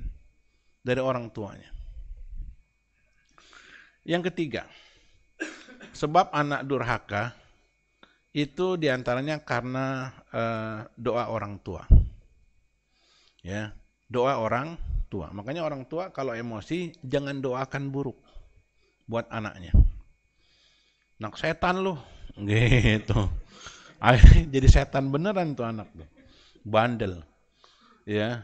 dari 0.80 1.02
orang 1.02 1.30
tuanya. 1.30 1.70
Yang 4.06 4.32
ketiga, 4.32 4.64
sebab 5.92 6.32
anak 6.32 6.64
durhaka 6.64 7.36
itu 8.30 8.78
di 8.78 8.86
antaranya 8.86 9.42
karena 9.42 10.14
uh, 10.30 10.86
doa 10.94 11.26
orang 11.26 11.58
tua. 11.58 11.82
Ya, 13.42 13.74
doa 14.06 14.38
orang 14.38 14.78
tua. 15.10 15.34
Makanya 15.34 15.66
orang 15.66 15.82
tua 15.90 16.14
kalau 16.14 16.36
emosi 16.36 16.94
jangan 17.02 17.42
doakan 17.42 17.90
buruk 17.90 18.18
buat 19.10 19.26
anaknya. 19.34 19.74
Nak 21.18 21.34
setan 21.36 21.82
loh, 21.82 21.98
gitu. 22.38 23.28
Jadi 24.48 24.66
setan 24.70 25.10
beneran 25.10 25.52
tuh 25.52 25.66
anak 25.66 25.90
tuh. 25.92 26.08
Bandel. 26.64 27.20
Ya, 28.08 28.40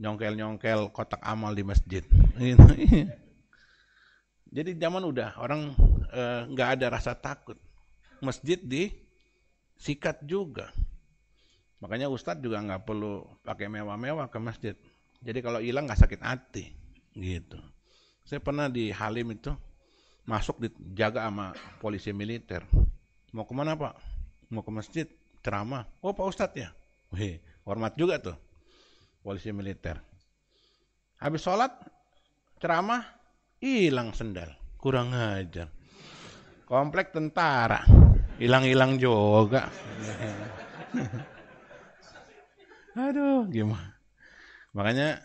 nyongkel-nyongkel 0.00 0.94
kotak 0.94 1.20
amal 1.20 1.52
di 1.52 1.66
masjid. 1.66 2.04
Gitu. 2.36 2.64
Jadi 4.46 4.78
zaman 4.78 5.04
udah 5.04 5.36
orang 5.42 5.74
eh, 6.12 6.40
nggak 6.48 6.68
e, 6.68 6.72
ada 6.78 6.86
rasa 6.92 7.12
takut. 7.12 7.58
Masjid 8.24 8.56
di 8.56 8.88
sikat 9.76 10.24
juga. 10.24 10.72
Makanya 11.80 12.08
Ustadz 12.08 12.40
juga 12.40 12.60
nggak 12.60 12.82
perlu 12.88 13.24
pakai 13.44 13.68
mewah-mewah 13.68 14.32
ke 14.32 14.38
masjid. 14.40 14.74
Jadi 15.20 15.38
kalau 15.44 15.60
hilang 15.60 15.84
nggak 15.84 16.00
sakit 16.00 16.20
hati, 16.24 16.72
gitu. 17.16 17.60
Saya 18.24 18.40
pernah 18.40 18.66
di 18.66 18.90
Halim 18.90 19.36
itu 19.36 19.52
masuk 20.26 20.58
dijaga 20.60 21.28
sama 21.28 21.52
polisi 21.78 22.10
militer. 22.10 22.64
Mau 23.32 23.44
ke 23.44 23.54
mana 23.54 23.76
pak? 23.76 23.94
Mau 24.50 24.64
ke 24.64 24.72
masjid, 24.72 25.06
ceramah. 25.44 25.84
Oh 26.00 26.16
pak 26.16 26.26
Ustadz 26.26 26.56
ya? 26.56 26.72
Wih, 27.14 27.38
hormat 27.68 27.94
juga 27.94 28.18
tuh 28.18 28.36
polisi 29.26 29.50
militer. 29.50 29.98
Habis 31.18 31.42
sholat, 31.42 31.74
ceramah, 32.62 33.02
hilang 33.58 34.14
sendal. 34.14 34.54
Kurang 34.78 35.10
ajar. 35.10 35.66
Komplek 36.62 37.10
tentara. 37.10 38.05
Hilang-hilang 38.36 39.00
juga. 39.00 39.72
Aduh, 42.96 43.48
gimana? 43.48 43.96
Makanya 44.76 45.20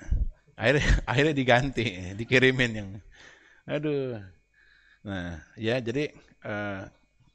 akhirnya, 0.55 0.87
akhirnya 1.09 1.35
diganti, 1.35 1.85
dikirimin 2.15 2.71
yang. 2.71 2.89
Aduh. 3.67 4.19
Nah, 5.01 5.41
ya 5.57 5.81
jadi 5.81 6.13
eh, 6.45 6.81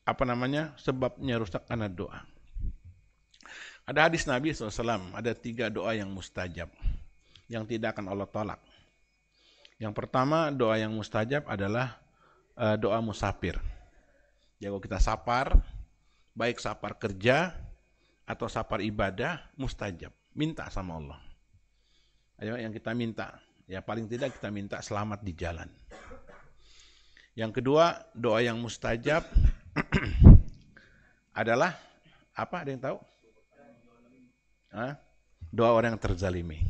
apa 0.06 0.22
namanya 0.22 0.72
sebabnya 0.78 1.36
rusak 1.36 1.66
karena 1.68 1.90
doa. 1.90 2.22
Ada 3.86 4.10
hadis 4.10 4.26
Nabi 4.26 4.50
SAW, 4.50 5.14
ada 5.14 5.30
tiga 5.30 5.70
doa 5.70 5.94
yang 5.94 6.10
mustajab, 6.10 6.66
yang 7.46 7.62
tidak 7.62 7.94
akan 7.94 8.10
Allah 8.10 8.26
tolak. 8.26 8.58
Yang 9.78 9.94
pertama 9.94 10.50
doa 10.50 10.74
yang 10.80 10.90
mustajab 10.90 11.46
adalah 11.46 12.00
uh, 12.58 12.74
doa 12.74 12.98
musafir. 12.98 13.54
Ya 14.56 14.72
kalau 14.72 14.80
kita 14.80 14.96
sapar, 14.96 15.52
baik 16.32 16.56
sapar 16.56 16.96
kerja 16.96 17.52
atau 18.24 18.48
sapar 18.48 18.80
ibadah, 18.80 19.44
mustajab. 19.60 20.12
Minta 20.32 20.68
sama 20.72 20.96
Allah. 20.96 21.20
Ayo 22.40 22.56
yang 22.60 22.72
kita 22.72 22.92
minta, 22.92 23.40
ya 23.64 23.80
paling 23.80 24.08
tidak 24.08 24.36
kita 24.36 24.48
minta 24.52 24.80
selamat 24.80 25.24
di 25.24 25.32
jalan. 25.32 25.68
Yang 27.36 27.60
kedua, 27.60 28.00
doa 28.16 28.40
yang 28.40 28.56
mustajab 28.56 29.24
adalah 31.40 31.76
apa? 32.32 32.56
Ada 32.64 32.70
yang 32.72 32.82
tahu? 32.84 32.98
Hah? 34.72 34.92
Doa 35.52 35.72
orang 35.72 35.96
yang 35.96 36.00
terzalimi. 36.00 36.64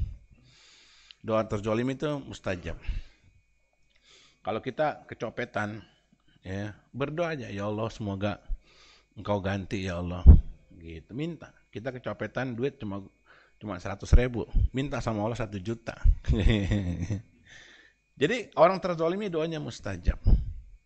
Doa 1.22 1.42
terzalimi 1.46 1.94
itu 1.94 2.18
mustajab. 2.22 2.78
Kalau 4.42 4.62
kita 4.62 5.06
kecopetan, 5.10 5.82
ya 6.46 6.70
berdoa 6.94 7.34
aja, 7.34 7.50
ya 7.50 7.66
Allah 7.66 7.90
semoga 7.90 8.38
engkau 9.18 9.42
ganti 9.42 9.82
ya 9.82 9.98
Allah. 9.98 10.22
Gitu, 10.78 11.10
minta. 11.10 11.50
Kita 11.74 11.90
kecopetan 11.90 12.54
duit 12.54 12.78
cuma 12.78 13.02
cuma 13.58 13.74
100 13.82 14.06
ribu, 14.14 14.46
minta 14.70 15.02
sama 15.02 15.26
Allah 15.26 15.34
satu 15.34 15.58
juta. 15.58 15.98
Jadi 18.20 18.54
orang 18.54 18.78
terzalimi 18.78 19.26
doanya 19.26 19.58
mustajab. 19.58 20.22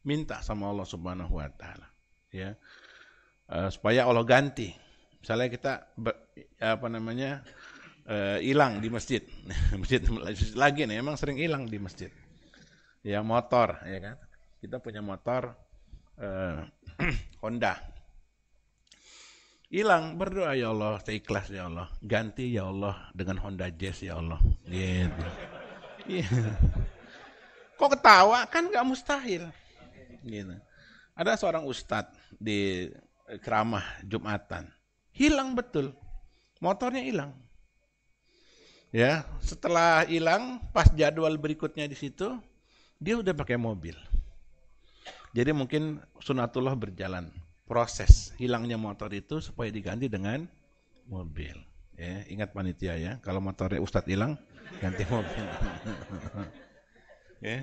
Minta 0.00 0.40
sama 0.40 0.72
Allah 0.72 0.88
Subhanahu 0.88 1.36
wa 1.36 1.50
taala, 1.52 1.92
ya. 2.32 2.56
Uh, 3.50 3.68
supaya 3.68 4.08
Allah 4.08 4.24
ganti 4.24 4.72
misalnya 5.20 5.48
kita 5.52 5.72
apa 6.60 6.86
namanya 6.88 7.44
eh, 8.08 8.40
hilang 8.40 8.80
uh, 8.80 8.82
di 8.82 8.88
masjid 8.88 9.20
masjid 9.80 10.00
lagi 10.56 10.88
nih 10.88 10.96
emang 11.00 11.20
sering 11.20 11.36
hilang 11.36 11.68
di 11.68 11.76
masjid 11.76 12.08
ya 13.04 13.20
motor 13.20 13.76
ya 13.84 14.00
kan 14.00 14.16
kita 14.60 14.76
punya 14.76 15.00
motor 15.00 15.56
uh, 16.20 16.60
Honda. 17.42 17.80
Hilang 19.70 20.18
berdoa 20.18 20.52
ya 20.58 20.74
Allah 20.74 21.00
saya 21.00 21.16
ikhlas 21.16 21.48
ya 21.48 21.66
Allah. 21.66 21.88
Ganti 22.04 22.52
ya 22.52 22.68
Allah 22.68 23.08
dengan 23.16 23.40
Honda 23.40 23.72
Jazz 23.72 24.04
ya 24.04 24.20
Allah. 24.20 24.38
Gitu. 24.68 25.26
Iya. 26.10 26.28
Kok 27.80 27.90
ketawa? 27.96 28.44
Kan 28.50 28.68
nggak 28.68 28.84
mustahil. 28.84 29.48
Gitu. 30.26 30.54
Ada 31.16 31.38
seorang 31.38 31.64
ustadz 31.64 32.18
di 32.36 32.90
keramah 33.40 33.84
Jumatan. 34.04 34.68
Hilang 35.14 35.54
betul. 35.54 35.94
Motornya 36.60 37.00
hilang. 37.00 37.32
Ya, 38.90 39.22
setelah 39.38 40.02
hilang, 40.02 40.58
pas 40.74 40.90
jadwal 40.90 41.38
berikutnya 41.38 41.86
di 41.86 41.94
situ, 41.94 42.26
dia 42.98 43.14
udah 43.14 43.30
pakai 43.30 43.54
mobil. 43.54 43.94
Jadi 45.30 45.50
mungkin 45.54 46.02
sunatullah 46.18 46.74
berjalan 46.74 47.30
proses 47.70 48.34
hilangnya 48.34 48.74
motor 48.74 49.14
itu 49.14 49.38
supaya 49.38 49.70
diganti 49.70 50.10
dengan 50.10 50.42
mobil. 51.06 51.54
Ya, 51.94 52.24
ingat 52.26 52.50
panitia 52.56 52.96
ya, 52.96 53.12
kalau 53.20 53.38
motornya 53.44 53.78
Ustadz 53.78 54.08
hilang, 54.08 54.40
ganti 54.80 55.04
mobil. 55.06 55.46
ya. 57.46 57.62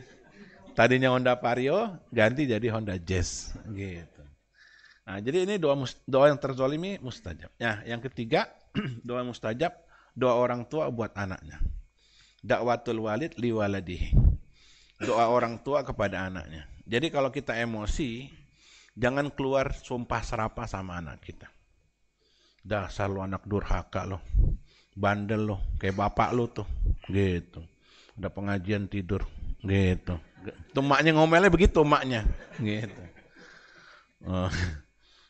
Tadinya 0.78 1.10
Honda 1.10 1.34
Vario, 1.34 1.98
ganti 2.14 2.46
jadi 2.46 2.70
Honda 2.70 3.02
Jazz. 3.02 3.58
Gitu. 3.74 4.24
Nah, 5.10 5.18
jadi 5.18 5.50
ini 5.50 5.58
doa 5.58 5.74
doa 6.06 6.30
yang 6.30 6.38
terzolimi 6.38 7.02
mustajab. 7.02 7.50
Ya, 7.58 7.82
yang 7.84 7.98
ketiga 7.98 8.46
doa 9.08 9.26
mustajab 9.26 9.74
doa 10.14 10.38
orang 10.38 10.70
tua 10.70 10.94
buat 10.94 11.18
anaknya. 11.18 11.58
Dakwatul 12.46 13.10
walid 13.10 13.34
li 13.42 13.50
waladihi. 13.50 14.27
Doa 14.98 15.30
orang 15.30 15.62
tua 15.62 15.86
kepada 15.86 16.26
anaknya. 16.26 16.66
Jadi 16.88 17.14
kalau 17.14 17.30
kita 17.30 17.54
emosi, 17.54 18.26
jangan 18.98 19.30
keluar 19.30 19.76
sumpah 19.76 20.22
serapah 20.26 20.66
sama 20.66 20.98
anak 20.98 21.22
kita. 21.22 21.48
Dasar 22.66 23.08
lu 23.08 23.22
anak 23.22 23.46
durhaka 23.46 24.04
lo. 24.04 24.20
Bandel 24.98 25.46
lo, 25.46 25.58
kayak 25.78 25.94
bapak 25.94 26.34
lo 26.34 26.50
tuh. 26.50 26.68
Gitu. 27.06 27.62
Udah 28.18 28.32
pengajian 28.34 28.90
tidur. 28.90 29.22
Gitu. 29.62 30.18
Tuh 30.74 30.84
maknya 30.84 31.14
ngomelnya 31.14 31.54
begitu 31.54 31.86
maknya. 31.86 32.26
Gitu. 32.58 33.02
Oh. 34.26 34.50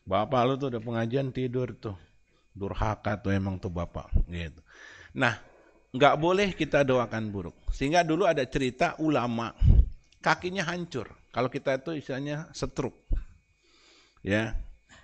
Bapak 0.08 0.42
lu 0.48 0.54
tuh 0.56 0.72
udah 0.72 0.80
pengajian 0.80 1.36
tidur 1.36 1.76
tuh. 1.76 2.00
Durhaka 2.56 3.20
tuh 3.20 3.36
emang 3.36 3.60
tuh 3.60 3.68
bapak. 3.68 4.08
Gitu. 4.32 4.64
Nah, 5.12 5.36
nggak 5.98 6.16
boleh 6.22 6.54
kita 6.54 6.86
doakan 6.86 7.34
buruk. 7.34 7.58
Sehingga 7.74 8.06
dulu 8.06 8.30
ada 8.30 8.46
cerita 8.46 8.94
ulama 9.02 9.52
kakinya 10.22 10.62
hancur. 10.70 11.10
Kalau 11.34 11.50
kita 11.50 11.82
itu 11.82 11.98
istilahnya 11.98 12.50
setruk. 12.54 12.94
Ya, 14.22 14.58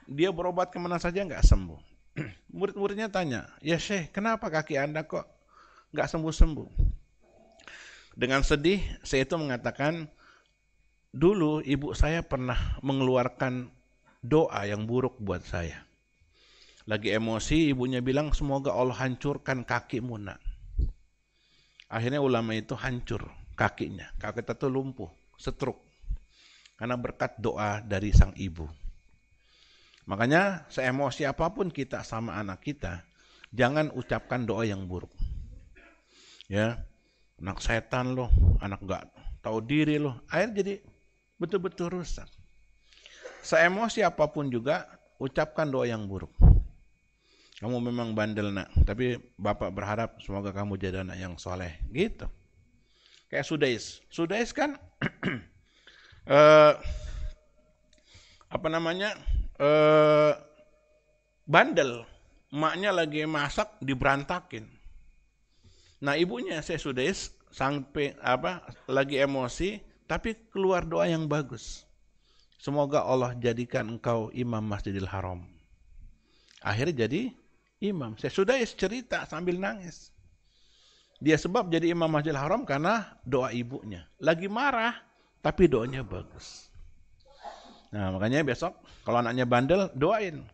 dia 0.06 0.29
berobat 0.29 0.69
ke 0.69 0.77
mana 0.77 1.01
saja 1.01 1.25
nggak 1.25 1.45
sembuh. 1.45 1.82
Murid-muridnya 2.58 3.10
tanya, 3.10 3.49
ya 3.65 3.82
Syekh, 3.82 4.13
kenapa 4.13 4.53
kaki 4.53 4.77
anda 4.77 5.06
kok 5.06 5.25
nggak 5.93 6.10
sembuh-sembuh? 6.10 6.69
Dengan 8.13 8.45
sedih, 8.45 8.77
saya 9.01 9.25
itu 9.25 9.34
mengatakan, 9.41 10.06
dulu 11.10 11.65
ibu 11.65 11.97
saya 11.97 12.21
pernah 12.21 12.77
mengeluarkan 12.86 13.73
doa 14.21 14.69
yang 14.69 14.86
buruk 14.86 15.17
buat 15.17 15.41
saya. 15.41 15.82
Lagi 16.86 17.10
emosi, 17.15 17.73
ibunya 17.73 18.03
bilang 18.06 18.29
semoga 18.36 18.75
Allah 18.75 18.97
hancurkan 19.01 19.65
kakimu 19.65 20.19
nak. 20.21 20.52
Akhirnya 21.93 22.17
ulama 22.25 22.58
itu 22.58 22.73
hancur 22.73 23.29
kakinya. 23.53 24.10
Kaki 24.17 24.41
tuh 24.58 24.73
lumpuh, 24.73 25.13
setruk. 25.38 25.77
Karena 26.73 26.97
berkat 26.97 27.38
doa 27.38 27.86
dari 27.86 28.10
sang 28.10 28.34
ibu. 28.34 28.65
Makanya 30.10 30.65
seemosi 30.73 31.23
apa 31.23 31.53
pun 31.53 31.69
kita 31.69 32.01
sama 32.01 32.36
anak 32.36 32.65
kita, 32.65 33.06
jangan 33.53 33.93
ucapkan 33.93 34.43
doa 34.43 34.65
yang 34.65 34.84
buruk. 34.89 35.13
Ya, 36.51 36.82
anak 37.39 37.62
setan 37.63 38.17
loh, 38.17 38.27
anak 38.60 38.84
gak 38.84 39.06
tahu 39.39 39.63
diri 39.63 40.01
loh. 40.01 40.19
Akhir 40.27 40.49
jadi 40.60 40.73
betul-betul 41.39 41.93
rusak. 41.93 42.27
Seemosi 43.45 44.03
apa 44.03 44.27
pun 44.27 44.51
juga, 44.51 44.89
ucapkan 45.21 45.69
doa 45.69 45.88
yang 45.88 46.03
buruk. 46.10 46.34
Kamu 47.63 47.80
memang 47.80 48.12
bandel 48.12 48.52
nak, 48.52 48.76
tapi 48.84 49.15
bapak 49.39 49.71
berharap 49.71 50.19
semoga 50.19 50.52
kamu 50.52 50.76
jadi 50.76 50.99
anak 50.99 51.15
yang 51.15 51.39
soleh. 51.39 51.80
Gitu. 51.95 52.28
Kayak 53.32 53.47
Sudais. 53.47 54.04
Sudais 54.12 54.52
kan 54.52 54.76
uh, 56.28 56.76
apa 58.60 58.67
namanya 58.67 59.15
uh, 59.63 60.36
bandel. 61.47 62.04
Maknya 62.52 62.91
lagi 62.91 63.23
masak 63.23 63.80
diberantakin. 63.80 64.67
Nah 66.04 66.19
ibunya 66.19 66.60
saya 66.60 66.84
Sudais 66.84 67.32
sampai 67.47 68.12
apa 68.19 68.60
lagi 68.91 69.23
emosi, 69.23 69.80
tapi 70.04 70.36
keluar 70.52 70.84
doa 70.84 71.08
yang 71.08 71.32
bagus. 71.32 71.88
Semoga 72.60 73.08
Allah 73.08 73.32
jadikan 73.39 73.88
engkau 73.88 74.28
imam 74.36 74.67
Masjidil 74.67 75.08
Haram. 75.08 75.47
Akhirnya 76.60 77.08
jadi 77.08 77.32
imam. 77.83 78.15
Saya 78.15 78.31
sudah 78.31 78.55
cerita 78.63 79.27
sambil 79.27 79.59
nangis. 79.59 80.15
Dia 81.19 81.35
sebab 81.35 81.67
jadi 81.67 81.91
imam 81.91 82.07
Masjidil 82.07 82.39
Haram 82.39 82.63
karena 82.63 83.19
doa 83.27 83.51
ibunya. 83.51 84.07
Lagi 84.19 84.47
marah, 84.47 84.95
tapi 85.43 85.67
doanya 85.67 86.03
bagus. 86.03 86.71
Nah 87.93 88.09
makanya 88.09 88.41
besok 88.41 88.73
kalau 89.03 89.19
anaknya 89.19 89.43
bandel, 89.43 89.91
doain. 89.93 90.47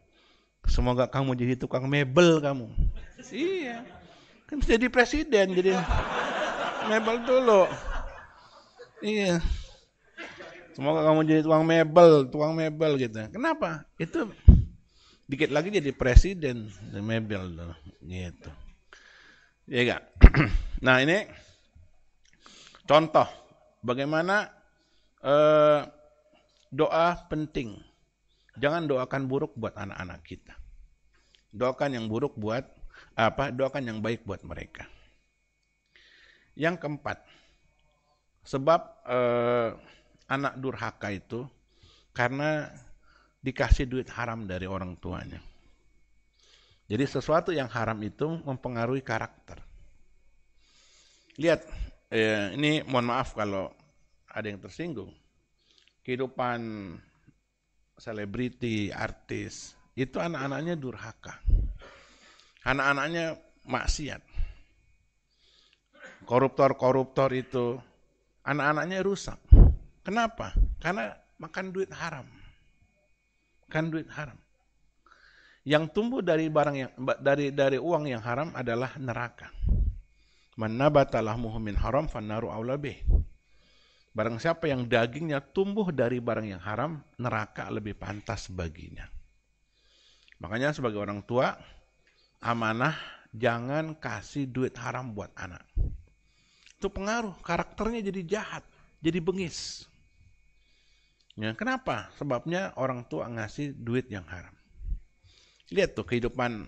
Semoga 0.68 1.08
kamu 1.08 1.38
jadi 1.40 1.54
tukang 1.56 1.88
mebel 1.88 2.42
kamu. 2.42 2.68
iya. 3.34 3.86
Kan 4.50 4.60
jadi 4.66 4.90
presiden, 4.90 5.54
jadi 5.54 5.78
mebel 6.90 7.22
dulu. 7.24 7.64
Iya. 9.00 9.40
Semoga 10.76 11.06
kamu 11.06 11.20
jadi 11.26 11.42
tukang 11.46 11.66
mebel, 11.66 12.12
tukang 12.28 12.54
mebel 12.58 12.98
gitu. 13.00 13.20
Kenapa? 13.32 13.86
Itu 13.96 14.30
dikit 15.30 15.54
lagi 15.54 15.70
jadi 15.70 15.94
presiden 15.94 16.74
mebel 16.90 17.54
gitu. 18.02 18.52
Ya 19.70 19.82
enggak? 19.86 20.04
nah, 20.86 20.98
ini 21.06 21.30
Contoh, 22.90 23.30
bagaimana 23.86 24.50
eh, 25.22 25.86
doa 26.74 27.08
penting. 27.30 27.78
Jangan 28.58 28.90
doakan 28.90 29.30
buruk 29.30 29.54
buat 29.54 29.78
anak-anak 29.78 30.26
kita. 30.26 30.58
Doakan 31.54 31.94
yang 31.94 32.06
buruk 32.10 32.34
buat 32.34 32.66
apa? 33.14 33.54
Doakan 33.54 33.94
yang 33.94 34.00
baik 34.02 34.26
buat 34.26 34.42
mereka. 34.42 34.90
Yang 36.58 36.82
keempat, 36.82 37.22
sebab 38.42 38.82
eh, 39.06 39.70
anak 40.26 40.58
durhaka 40.58 41.14
itu 41.14 41.46
karena 42.18 42.74
dikasih 43.40 43.88
duit 43.88 44.08
haram 44.12 44.44
dari 44.44 44.68
orang 44.68 45.00
tuanya. 45.00 45.40
Jadi 46.90 47.06
sesuatu 47.06 47.54
yang 47.54 47.70
haram 47.70 48.02
itu 48.02 48.26
mempengaruhi 48.26 49.06
karakter. 49.06 49.62
Lihat, 51.38 51.62
eh, 52.10 52.58
ini 52.58 52.82
mohon 52.90 53.08
maaf 53.08 53.38
kalau 53.38 53.70
ada 54.26 54.48
yang 54.50 54.58
tersinggung. 54.58 55.14
Kehidupan 56.02 56.60
selebriti, 57.94 58.90
artis, 58.90 59.78
itu 59.94 60.18
anak-anaknya 60.18 60.74
durhaka. 60.80 61.38
Anak-anaknya 62.66 63.38
maksiat. 63.70 64.24
Koruptor-koruptor 66.26 67.30
itu, 67.38 67.78
anak-anaknya 68.44 69.06
rusak. 69.06 69.38
Kenapa? 70.02 70.58
Karena 70.82 71.14
makan 71.38 71.70
duit 71.70 71.94
haram. 71.94 72.39
Kan 73.70 73.94
duit 73.94 74.10
haram. 74.12 74.38
Yang 75.64 75.94
tumbuh 75.94 76.26
dari 76.26 76.50
barang 76.50 76.76
yang 76.76 76.92
dari 77.22 77.54
dari 77.54 77.78
uang 77.78 78.10
yang 78.10 78.24
haram 78.26 78.50
adalah 78.58 78.98
neraka. 78.98 79.54
Man 80.58 80.76
nabata 80.76 81.22
lahmuhu 81.22 81.62
min 81.62 81.78
haram 81.78 82.10
fannaru 82.10 82.52
aula 82.52 82.76
Barang 84.10 84.42
siapa 84.42 84.66
yang 84.66 84.90
dagingnya 84.90 85.40
tumbuh 85.40 85.94
dari 85.94 86.18
barang 86.18 86.48
yang 86.50 86.60
haram, 86.60 87.00
neraka 87.22 87.70
lebih 87.70 87.94
pantas 87.94 88.50
baginya. 88.50 89.06
Makanya 90.42 90.74
sebagai 90.74 90.98
orang 90.98 91.22
tua, 91.24 91.54
amanah 92.42 92.98
jangan 93.36 93.94
kasih 93.96 94.50
duit 94.50 94.74
haram 94.80 95.14
buat 95.14 95.30
anak. 95.38 95.62
Itu 96.80 96.88
pengaruh, 96.90 97.36
karakternya 97.44 98.08
jadi 98.08 98.22
jahat, 98.26 98.64
jadi 99.04 99.20
bengis. 99.20 99.89
Ya, 101.40 101.56
kenapa? 101.56 102.12
Sebabnya 102.20 102.76
orang 102.76 103.08
tua 103.08 103.32
ngasih 103.32 103.72
duit 103.80 104.12
yang 104.12 104.28
haram. 104.28 104.52
Lihat 105.72 105.96
tuh 105.96 106.04
kehidupan 106.04 106.68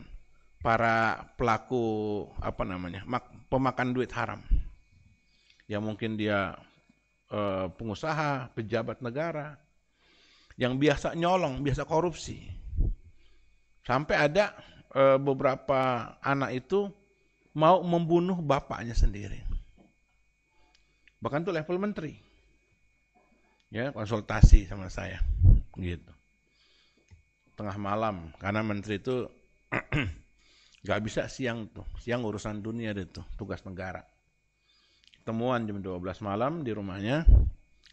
para 0.63 1.27
pelaku 1.35 2.23
apa 2.39 2.63
namanya 2.63 3.03
pemakan 3.51 3.91
duit 3.91 4.07
haram. 4.15 4.39
Ya 5.67 5.83
mungkin 5.83 6.15
dia 6.15 6.55
eh, 7.27 7.67
pengusaha, 7.67 8.55
pejabat 8.55 9.03
negara 9.03 9.59
yang 10.55 10.79
biasa 10.79 11.19
nyolong, 11.19 11.59
biasa 11.59 11.83
korupsi. 11.83 12.39
Sampai 13.83 14.23
ada 14.23 14.55
eh, 14.95 15.19
beberapa 15.19 16.15
anak 16.23 16.63
itu 16.63 16.87
mau 17.59 17.83
membunuh 17.83 18.39
bapaknya 18.39 18.95
sendiri. 18.95 19.43
Bahkan 21.19 21.43
tuh 21.43 21.51
level 21.51 21.75
menteri 21.75 22.30
ya 23.71 23.95
konsultasi 23.95 24.67
sama 24.67 24.91
saya. 24.91 25.23
Gitu. 25.79 26.11
Tengah 27.55 27.79
malam 27.79 28.35
karena 28.37 28.61
menteri 28.61 28.99
itu 28.99 29.25
nggak 30.83 31.01
bisa 31.01 31.25
siang 31.31 31.71
tuh. 31.71 31.87
Siang 31.97 32.21
urusan 32.27 32.59
dunia 32.59 32.91
itu 32.91 33.23
tugas 33.39 33.63
negara. 33.63 34.03
Temuan 35.23 35.63
jam 35.63 35.79
12 35.79 36.03
malam 36.21 36.61
di 36.61 36.75
rumahnya 36.75 37.23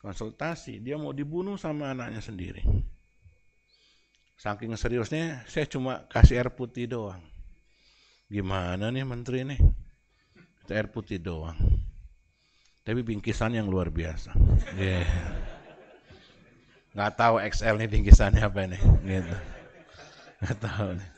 konsultasi. 0.03 0.83
Dia 0.83 0.99
mau 0.99 1.15
dibunuh 1.15 1.55
sama 1.55 1.95
anaknya 1.95 2.21
sendiri. 2.21 2.67
Saking 4.39 4.75
seriusnya 4.79 5.43
saya 5.51 5.67
cuma 5.67 6.07
kasih 6.11 6.43
air 6.43 6.51
putih 6.55 6.91
doang. 6.91 7.23
Gimana 8.29 8.91
nih 8.91 9.07
menteri 9.07 9.43
nih? 9.47 9.61
Air 10.69 10.93
putih 10.93 11.19
doang. 11.19 11.57
Tapi 12.85 13.01
bingkisan 13.05 13.57
yang 13.57 13.69
luar 13.69 13.93
biasa. 13.93 14.33
Yeah 14.77 15.38
nggak 16.99 17.15
tahu 17.15 17.39
XL 17.39 17.79
nih 17.79 17.87
bingkisannya 17.87 18.43
apa 18.43 18.67
ini. 18.67 18.79
Gitu. 19.07 19.37
Nggak 20.43 20.59
tahu 20.59 20.99
nih. 20.99 21.09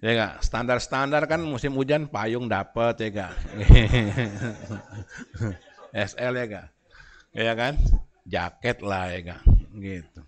Ya 0.00 0.16
gak 0.16 0.40
standar-standar 0.40 1.28
kan 1.28 1.44
musim 1.44 1.76
hujan 1.76 2.08
payung 2.08 2.48
dapat 2.48 2.96
ya 3.04 3.08
gak 3.12 3.32
SL 5.92 6.32
ya 6.40 6.44
gak 6.48 6.66
ya 7.36 7.52
kan? 7.52 7.76
Jaket 8.24 8.80
lah 8.80 9.12
ya 9.12 9.36
gak 9.36 9.44
gitu. 9.76 10.24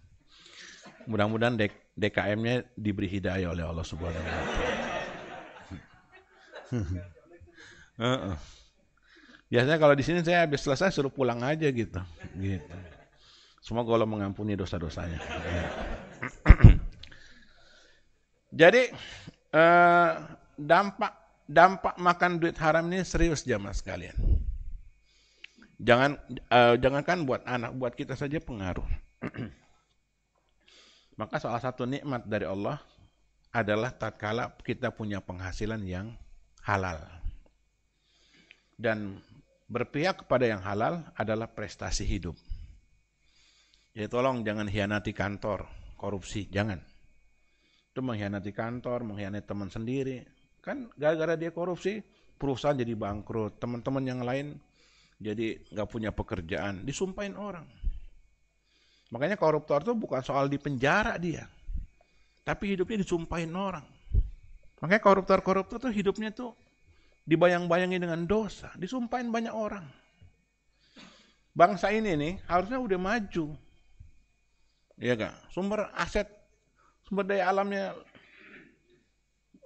Mudah-mudahan 1.09 1.57
DKM-nya 1.97 2.69
diberi 2.77 3.09
hidayah 3.09 3.49
oleh 3.49 3.65
Allah 3.65 3.83
Subhanahu 3.83 4.21
wa 4.21 4.29
taala. 4.29 4.71
Biasanya 9.53 9.79
kalau 9.81 9.97
di 9.97 10.05
sini 10.05 10.21
saya 10.21 10.45
habis 10.45 10.61
selesai 10.61 10.93
suruh 10.93 11.13
pulang 11.13 11.41
aja 11.41 11.65
gitu. 11.73 12.01
Gitu. 12.37 12.77
Semoga 13.63 13.95
Allah 13.95 14.11
mengampuni 14.11 14.59
dosa-dosanya. 14.59 15.23
Jadi 18.61 18.91
eh, 19.55 20.11
dampak 20.59 21.13
dampak 21.47 21.95
makan 21.95 22.43
duit 22.43 22.59
haram 22.59 22.91
ini 22.91 23.07
serius 23.07 23.47
jamaah 23.47 23.71
sekalian. 23.71 24.19
Jangan 25.79 26.19
eh, 26.29 26.75
jangankan 26.83 27.23
buat 27.23 27.47
anak, 27.47 27.71
buat 27.79 27.95
kita 27.95 28.19
saja 28.19 28.43
pengaruh. 28.43 28.87
Maka 31.23 31.39
salah 31.39 31.63
satu 31.63 31.87
nikmat 31.87 32.27
dari 32.27 32.51
Allah 32.51 32.83
adalah 33.55 33.95
tatkala 33.95 34.51
kita 34.67 34.91
punya 34.91 35.23
penghasilan 35.23 35.79
yang 35.87 36.19
halal. 36.67 36.99
Dan 38.75 39.23
berpihak 39.71 40.27
kepada 40.27 40.51
yang 40.51 40.59
halal 40.67 41.07
adalah 41.15 41.47
prestasi 41.47 42.03
hidup. 42.03 42.35
Ya 43.93 44.09
tolong 44.09 44.41
jangan 44.41 44.73
hianati 44.73 45.13
kantor, 45.13 45.69
korupsi, 46.01 46.49
jangan. 46.49 46.81
Itu 47.93 48.01
mengkhianati 48.01 48.49
kantor, 48.57 49.05
mengkhianati 49.05 49.45
teman 49.45 49.69
sendiri. 49.69 50.25
Kan 50.65 50.89
gara-gara 50.97 51.37
dia 51.37 51.53
korupsi, 51.53 52.01
perusahaan 52.41 52.73
jadi 52.73 52.97
bangkrut, 52.97 53.61
teman-teman 53.61 54.05
yang 54.09 54.25
lain 54.25 54.57
jadi 55.21 55.61
nggak 55.77 55.89
punya 55.93 56.09
pekerjaan, 56.09 56.89
disumpahin 56.89 57.37
orang. 57.37 57.69
Makanya 59.13 59.37
koruptor 59.37 59.85
itu 59.85 59.93
bukan 59.93 60.25
soal 60.25 60.49
di 60.49 60.57
penjara 60.57 61.21
dia, 61.21 61.45
tapi 62.49 62.73
hidupnya 62.73 63.05
disumpahin 63.05 63.53
orang. 63.53 63.85
Makanya 64.81 65.05
koruptor-koruptor 65.05 65.79
tuh 65.79 65.93
hidupnya 65.93 66.33
tuh 66.33 66.57
dibayang-bayangi 67.29 68.01
dengan 68.01 68.25
dosa, 68.25 68.73
disumpahin 68.75 69.29
banyak 69.29 69.53
orang. 69.53 69.85
Bangsa 71.53 71.93
ini 71.93 72.17
nih 72.17 72.33
harusnya 72.49 72.81
udah 72.81 72.99
maju, 72.99 73.53
Iya 75.03 75.19
kak, 75.19 75.51
sumber 75.51 75.91
aset, 75.99 76.31
sumber 77.03 77.27
daya 77.27 77.51
alamnya 77.51 77.91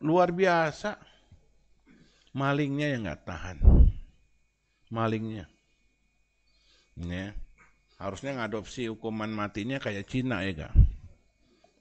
luar 0.01 0.33
biasa. 0.33 0.97
Malingnya 2.33 2.97
yang 2.97 3.05
nggak 3.05 3.29
tahan. 3.29 3.61
Malingnya. 4.89 5.45
Ya. 6.97 7.37
Harusnya 8.01 8.41
ngadopsi 8.41 8.89
hukuman 8.89 9.29
matinya 9.29 9.77
kayak 9.77 10.09
Cina 10.09 10.41
ya 10.41 10.69
kak. 10.69 10.73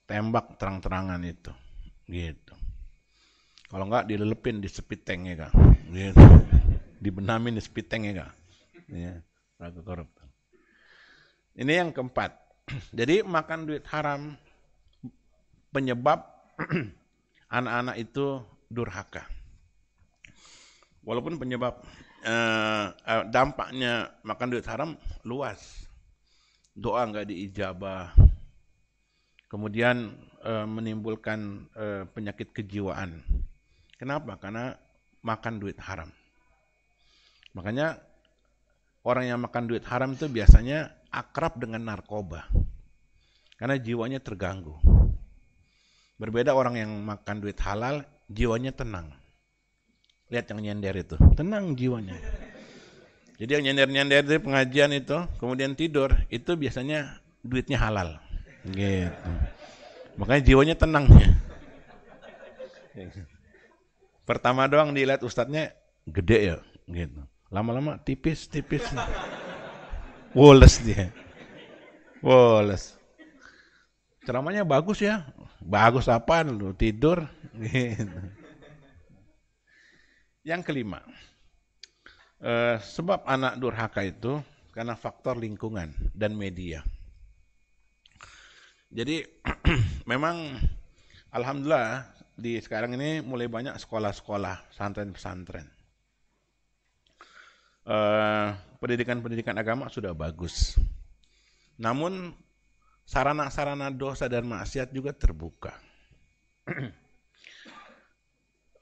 Tembak 0.04 0.60
terang-terangan 0.60 1.24
itu. 1.24 1.52
Gitu. 2.12 2.54
Kalau 3.72 3.88
nggak 3.88 4.04
dilelepin 4.04 4.60
di 4.60 4.68
tank 4.68 5.20
ya 5.32 5.48
kak. 5.48 5.52
Gitu. 5.96 6.24
Dibenamin 7.00 7.56
di 7.56 7.64
tank 7.64 8.02
ya 8.04 8.12
kak. 8.20 8.32
Ya. 8.92 9.16
Ini 11.56 11.72
yang 11.72 11.96
keempat 11.96 12.45
Jadi 12.98 13.22
makan 13.22 13.70
duit 13.70 13.86
haram 13.94 14.34
penyebab 15.70 16.26
anak-anak 17.56 17.96
itu 18.02 18.42
durhaka. 18.66 19.22
Walaupun 21.06 21.38
penyebab 21.38 21.86
eh, 22.26 22.86
eh, 22.90 23.24
dampaknya 23.30 24.10
makan 24.26 24.48
duit 24.50 24.66
haram 24.66 24.98
luas. 25.22 25.86
Doa 26.74 27.06
nggak 27.06 27.30
diijabah. 27.30 28.10
Kemudian 29.46 30.18
eh, 30.42 30.66
menimbulkan 30.66 31.70
eh, 31.70 32.02
penyakit 32.10 32.50
kejiwaan. 32.50 33.22
Kenapa? 33.94 34.42
Karena 34.42 34.74
makan 35.22 35.62
duit 35.62 35.78
haram. 35.78 36.10
Makanya 37.54 38.02
orang 39.06 39.30
yang 39.30 39.38
makan 39.38 39.70
duit 39.70 39.86
haram 39.86 40.18
itu 40.18 40.26
biasanya 40.26 40.92
akrab 41.16 41.56
dengan 41.56 41.80
narkoba. 41.80 42.44
Karena 43.56 43.80
jiwanya 43.80 44.20
terganggu. 44.20 44.76
Berbeda 46.20 46.52
orang 46.52 46.76
yang 46.76 46.92
makan 47.00 47.40
duit 47.40 47.56
halal, 47.64 48.04
jiwanya 48.28 48.76
tenang. 48.76 49.16
Lihat 50.28 50.52
yang 50.52 50.60
nyender 50.60 50.92
itu, 51.00 51.16
tenang 51.32 51.72
jiwanya. 51.72 52.16
Jadi 53.36 53.50
yang 53.52 53.64
nyender-nyender 53.68 54.24
dari 54.24 54.40
pengajian 54.40 54.92
itu, 54.96 55.16
kemudian 55.40 55.76
tidur, 55.76 56.12
itu 56.32 56.56
biasanya 56.56 57.20
duitnya 57.44 57.76
halal. 57.80 58.16
Gitu. 58.64 59.30
Makanya 60.16 60.42
jiwanya 60.44 60.76
tenang. 60.76 61.04
Pertama 64.24 64.64
doang 64.66 64.96
dilihat 64.96 65.20
ustadznya 65.20 65.76
gede 66.08 66.38
ya, 66.52 66.56
gitu. 66.88 67.22
Lama-lama 67.52 68.00
tipis, 68.00 68.48
tipis. 68.48 68.88
Woles 70.36 70.84
dia. 70.84 71.08
Woles. 72.20 72.92
Ceramahnya 74.28 74.68
bagus 74.68 75.00
ya. 75.00 75.24
Bagus 75.64 76.12
apa 76.12 76.44
lu 76.44 76.76
tidur. 76.76 77.24
Yang 80.46 80.62
kelima, 80.62 81.00
eh, 82.38 82.76
sebab 82.78 83.24
anak 83.26 83.58
durhaka 83.58 84.04
itu 84.04 84.38
karena 84.76 84.92
faktor 84.94 85.40
lingkungan 85.40 85.90
dan 86.12 86.36
media. 86.36 86.84
Jadi 88.92 89.24
memang 90.12 90.60
alhamdulillah 91.32 92.12
di 92.36 92.60
sekarang 92.60 92.94
ini 92.94 93.24
mulai 93.24 93.48
banyak 93.48 93.74
sekolah-sekolah, 93.80 94.70
pesantren-pesantren. 94.70 95.75
Eh, 97.86 98.48
pendidikan-pendidikan 98.82 99.54
agama 99.54 99.86
sudah 99.86 100.10
bagus. 100.10 100.74
Namun 101.78 102.34
sarana-sarana 103.06 103.94
dosa 103.94 104.26
dan 104.26 104.42
maksiat 104.42 104.90
juga 104.90 105.14
terbuka. 105.14 105.70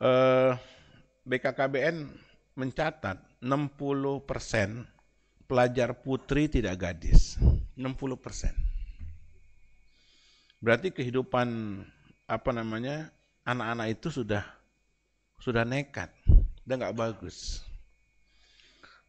eh, 0.08 0.52
BKKBN 1.28 2.16
mencatat 2.56 3.20
60 3.44 4.24
persen 4.24 4.88
pelajar 5.44 6.00
putri 6.00 6.48
tidak 6.48 6.80
gadis. 6.80 7.36
60 7.76 8.16
persen. 8.16 8.56
Berarti 10.64 10.96
kehidupan 10.96 11.76
apa 12.24 12.50
namanya 12.56 13.12
anak-anak 13.44 14.00
itu 14.00 14.08
sudah 14.08 14.48
sudah 15.36 15.60
nekat, 15.68 16.08
udah 16.64 16.74
nggak 16.80 16.96
bagus. 16.96 17.60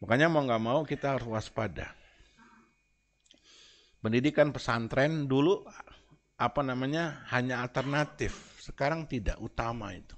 Makanya 0.06 0.30
mau 0.30 0.46
nggak 0.46 0.62
mau 0.62 0.86
kita 0.86 1.18
harus 1.18 1.26
waspada. 1.26 1.89
Pendidikan 4.06 4.54
pesantren 4.54 5.26
dulu 5.26 5.65
apa 6.38 6.62
namanya 6.62 7.26
hanya 7.34 7.65
alternatif, 7.65 8.38
sekarang 8.62 9.10
tidak 9.10 9.41
utama 9.41 9.98
itu 9.98 10.13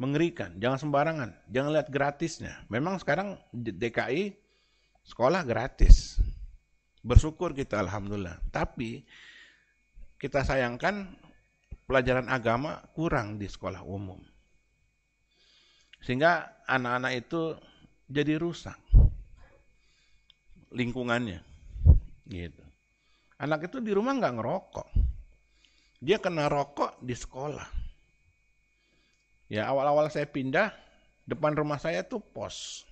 mengerikan. 0.00 0.56
Jangan 0.56 0.78
sembarangan, 0.80 1.30
jangan 1.52 1.70
lihat 1.76 1.88
gratisnya. 1.92 2.64
Memang 2.72 2.96
sekarang 2.96 3.36
DKI 3.52 4.32
sekolah 5.04 5.44
gratis. 5.44 6.16
Bersyukur 7.04 7.52
kita 7.52 7.76
alhamdulillah. 7.76 8.40
Tapi 8.48 9.04
kita 10.16 10.40
sayangkan 10.40 11.12
pelajaran 11.84 12.32
agama 12.32 12.80
kurang 12.96 13.36
di 13.36 13.44
sekolah 13.44 13.84
umum. 13.84 14.24
Sehingga 16.00 16.64
anak-anak 16.64 17.12
itu 17.20 17.60
jadi 18.10 18.36
rusak 18.36 18.76
lingkungannya. 20.74 21.40
Gitu. 22.26 22.64
Anak 23.38 23.70
itu 23.70 23.78
di 23.78 23.94
rumah 23.94 24.18
nggak 24.18 24.34
ngerokok. 24.36 24.88
Dia 26.02 26.18
kena 26.18 26.48
rokok 26.48 26.98
di 27.04 27.12
sekolah 27.12 27.80
Ya 29.50 29.66
awal-awal 29.66 30.06
saya 30.14 30.30
pindah, 30.30 30.70
depan 31.26 31.58
rumah 31.58 31.82
saya 31.82 32.06
tuh 32.06 32.22
pos, 32.22 32.86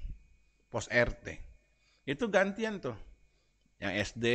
pos 0.75 0.91
RT. 0.91 1.39
Itu 2.03 2.27
gantian 2.27 2.83
tuh. 2.83 2.99
Yang 3.79 4.11
SD, 4.11 4.27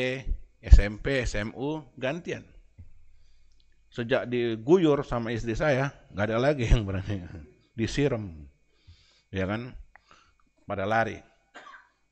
SMP, 0.64 1.28
SMU, 1.28 1.84
gantian. 2.00 2.48
Sejak 3.92 4.32
diguyur 4.32 5.04
sama 5.04 5.36
istri 5.36 5.52
saya, 5.52 5.92
nggak 6.16 6.26
ada 6.32 6.40
lagi 6.40 6.64
yang 6.64 6.88
berani. 6.88 7.28
Disiram. 7.78 8.48
Ya 9.28 9.44
kan? 9.44 9.76
Pada 10.64 10.84
lari. 10.88 11.20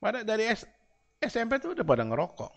Pada 0.02 0.26
dari 0.26 0.50
S, 0.50 0.66
SMP 1.22 1.62
tuh 1.62 1.78
udah 1.78 1.86
pada 1.86 2.02
ngerokok. 2.02 2.52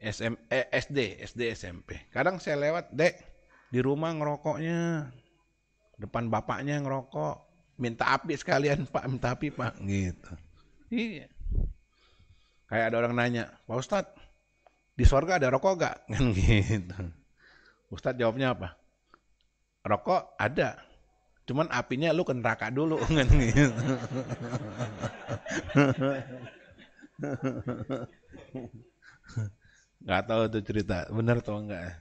SM, 0.00 0.34
eh, 0.48 0.66
SD, 0.72 1.20
SD, 1.20 1.40
SMP. 1.52 2.08
Kadang 2.08 2.40
saya 2.40 2.56
lewat, 2.56 2.88
dek, 2.90 3.14
di 3.70 3.78
rumah 3.78 4.10
ngerokoknya. 4.16 5.06
Depan 6.00 6.32
bapaknya 6.32 6.80
ngerokok. 6.80 7.48
Minta 7.80 8.12
api 8.12 8.36
sekalian 8.36 8.84
pak 8.88 9.04
minta 9.08 9.32
api 9.32 9.48
pak. 9.52 9.76
Gitu. 9.80 10.32
Iya. 10.92 11.26
Kayak 12.68 12.84
ada 12.92 12.96
orang 13.00 13.14
nanya 13.16 13.44
pak 13.64 13.76
ustad 13.80 14.04
di 14.94 15.08
sorga 15.08 15.40
ada 15.40 15.48
rokok 15.48 15.80
gak 15.80 15.96
kan 16.12 16.24
gitu. 16.36 16.96
Ustad 17.88 18.20
jawabnya 18.20 18.52
apa? 18.52 18.76
Rokok 19.80 20.36
ada 20.36 20.76
cuman 21.50 21.66
apinya 21.74 22.14
lu 22.14 22.22
ke 22.22 22.30
neraka 22.30 22.70
dulu 22.70 23.02
kan 23.18 23.26
gitu 23.26 23.74
nggak 30.00 30.22
tahu 30.30 30.42
tuh 30.48 30.62
cerita 30.62 31.10
benar 31.10 31.42
atau 31.42 31.58
enggak 31.58 31.98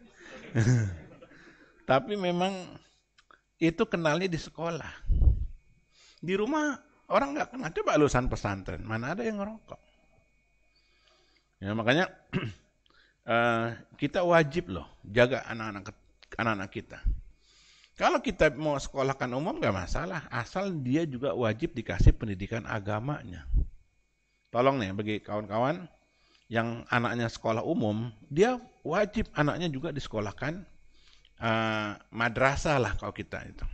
tapi 1.89 2.13
memang 2.13 2.53
itu 3.59 3.83
kenalnya 3.89 4.29
di 4.31 4.39
sekolah. 4.39 4.93
Di 6.21 6.33
rumah 6.37 6.79
orang 7.11 7.35
nggak 7.35 7.49
kenal. 7.55 7.69
Coba 7.75 7.99
lulusan 7.99 8.31
pesantren, 8.31 8.85
mana 8.85 9.17
ada 9.17 9.25
yang 9.25 9.41
ngerokok. 9.41 9.81
Ya 11.59 11.75
makanya 11.75 12.07
uh, 13.27 13.75
kita 14.01 14.23
wajib 14.23 14.71
loh 14.71 14.87
jaga 15.03 15.43
anak-anak 15.49 15.91
anak-anak 16.39 16.69
kita. 16.71 16.99
Kalau 17.99 18.23
kita 18.23 18.55
mau 18.55 18.79
sekolahkan 18.79 19.27
umum 19.35 19.59
nggak 19.59 19.75
masalah, 19.75 20.23
asal 20.31 20.71
dia 20.71 21.03
juga 21.03 21.35
wajib 21.35 21.75
dikasih 21.75 22.15
pendidikan 22.15 22.63
agamanya. 22.63 23.43
Tolong 24.47 24.79
nih 24.79 24.95
bagi 24.95 25.15
kawan-kawan 25.19 25.83
yang 26.47 26.87
anaknya 26.87 27.27
sekolah 27.27 27.59
umum, 27.59 28.07
dia 28.31 28.55
wajib 28.87 29.27
anaknya 29.35 29.67
juga 29.67 29.91
disekolahkan 29.91 30.63
uh, 31.43 31.99
madrasah 32.15 32.79
lah 32.79 32.95
kalau 32.95 33.11
kita 33.11 33.43
itu. 33.43 33.67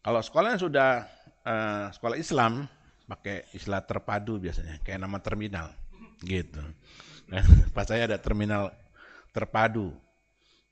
Kalau 0.00 0.24
sekolahnya 0.24 0.56
sudah 0.56 1.04
uh, 1.44 1.92
sekolah 1.92 2.16
Islam, 2.16 2.64
pakai 3.04 3.44
istilah 3.52 3.84
terpadu 3.84 4.40
biasanya, 4.40 4.80
kayak 4.80 5.04
nama 5.04 5.20
terminal, 5.20 5.68
gitu. 6.24 6.64
Pas 7.76 7.84
saya 7.84 8.08
ada 8.08 8.16
terminal 8.16 8.72
terpadu, 9.36 9.92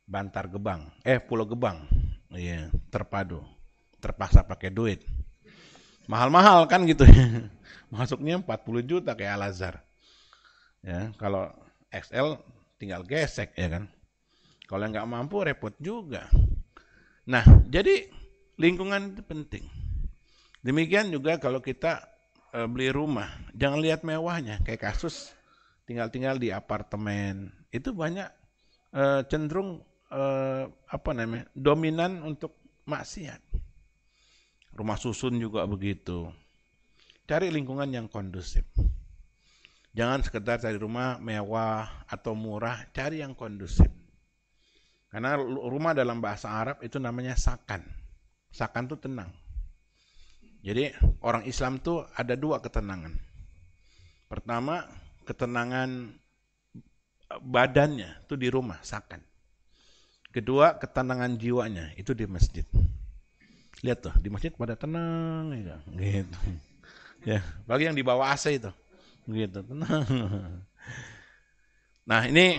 Bantar 0.07 0.47
Gebang, 0.47 0.87
eh 1.03 1.19
Pulau 1.19 1.45
Gebang, 1.51 1.83
iya 2.31 2.71
terpadu, 2.95 3.43
terpaksa 3.99 4.47
pakai 4.47 4.71
duit, 4.71 5.03
mahal-mahal 6.07 6.71
kan 6.71 6.87
gitu, 6.87 7.03
masuknya 7.95 8.39
40 8.39 8.87
juta 8.87 9.19
kayak 9.19 9.35
Al 9.35 9.51
Azhar, 9.51 9.83
ya 10.81 11.11
kalau 11.19 11.51
XL 11.91 12.39
tinggal 12.77 13.03
gesek 13.03 13.57
ya 13.57 13.69
kan. 13.73 13.85
Kalau 14.67 14.85
nggak 14.91 15.07
mampu 15.07 15.47
repot 15.47 15.73
juga. 15.79 16.27
Nah, 17.31 17.43
jadi 17.71 18.11
lingkungan 18.59 19.15
itu 19.15 19.23
penting. 19.23 19.65
Demikian 20.67 21.15
juga 21.15 21.39
kalau 21.39 21.63
kita 21.63 22.03
e, 22.51 22.67
beli 22.67 22.91
rumah, 22.91 23.31
jangan 23.55 23.79
lihat 23.79 24.03
mewahnya. 24.03 24.59
Kayak 24.67 24.91
kasus 24.91 25.31
tinggal-tinggal 25.87 26.43
di 26.43 26.51
apartemen, 26.51 27.55
itu 27.71 27.95
banyak 27.95 28.27
e, 28.91 29.23
cenderung 29.31 29.87
e, 30.11 30.23
apa 30.71 31.11
namanya 31.15 31.47
dominan 31.53 32.23
untuk 32.23 32.57
maksiat. 32.87 33.43
Rumah 34.77 34.99
susun 35.01 35.41
juga 35.41 35.65
begitu. 35.65 36.29
Cari 37.27 37.51
lingkungan 37.51 37.91
yang 37.91 38.07
kondusif. 38.07 38.63
Jangan 39.97 40.21
sekedar 40.21 40.61
cari 40.61 40.77
rumah 40.77 41.17
mewah 41.17 42.05
atau 42.05 42.37
murah, 42.37 42.85
cari 42.93 43.25
yang 43.25 43.33
kondusif. 43.33 43.89
Karena 45.09 45.41
rumah 45.41 45.97
dalam 45.97 46.21
bahasa 46.21 46.53
Arab 46.53 46.85
itu 46.85 47.01
namanya 47.01 47.33
sakan. 47.33 47.81
Sakan 48.53 48.85
itu 48.85 49.01
tenang. 49.01 49.33
Jadi 50.61 50.93
orang 51.25 51.49
Islam 51.49 51.81
itu 51.81 52.05
ada 52.13 52.37
dua 52.37 52.61
ketenangan. 52.61 53.17
Pertama, 54.29 54.85
ketenangan 55.25 56.13
badannya 57.41 58.29
itu 58.29 58.35
di 58.37 58.53
rumah, 58.53 58.83
sakan. 58.85 59.23
Kedua, 60.37 60.77
ketenangan 60.77 61.33
jiwanya 61.41 61.97
itu 61.97 62.13
di 62.13 62.29
masjid. 62.29 62.69
Lihat 63.81 64.05
tuh, 64.05 64.13
di 64.21 64.29
masjid 64.29 64.53
pada 64.53 64.77
tenang 64.77 65.49
gitu. 65.57 65.73
gitu. 65.97 66.41
Ya, 67.27 67.43
bagi 67.67 67.89
yang 67.89 67.97
di 67.97 68.05
bawah 68.05 68.29
AC 68.29 68.61
itu. 68.61 68.69
Gitu, 69.25 69.65
tenang. 69.65 70.05
Nah, 72.07 72.23
ini 72.31 72.55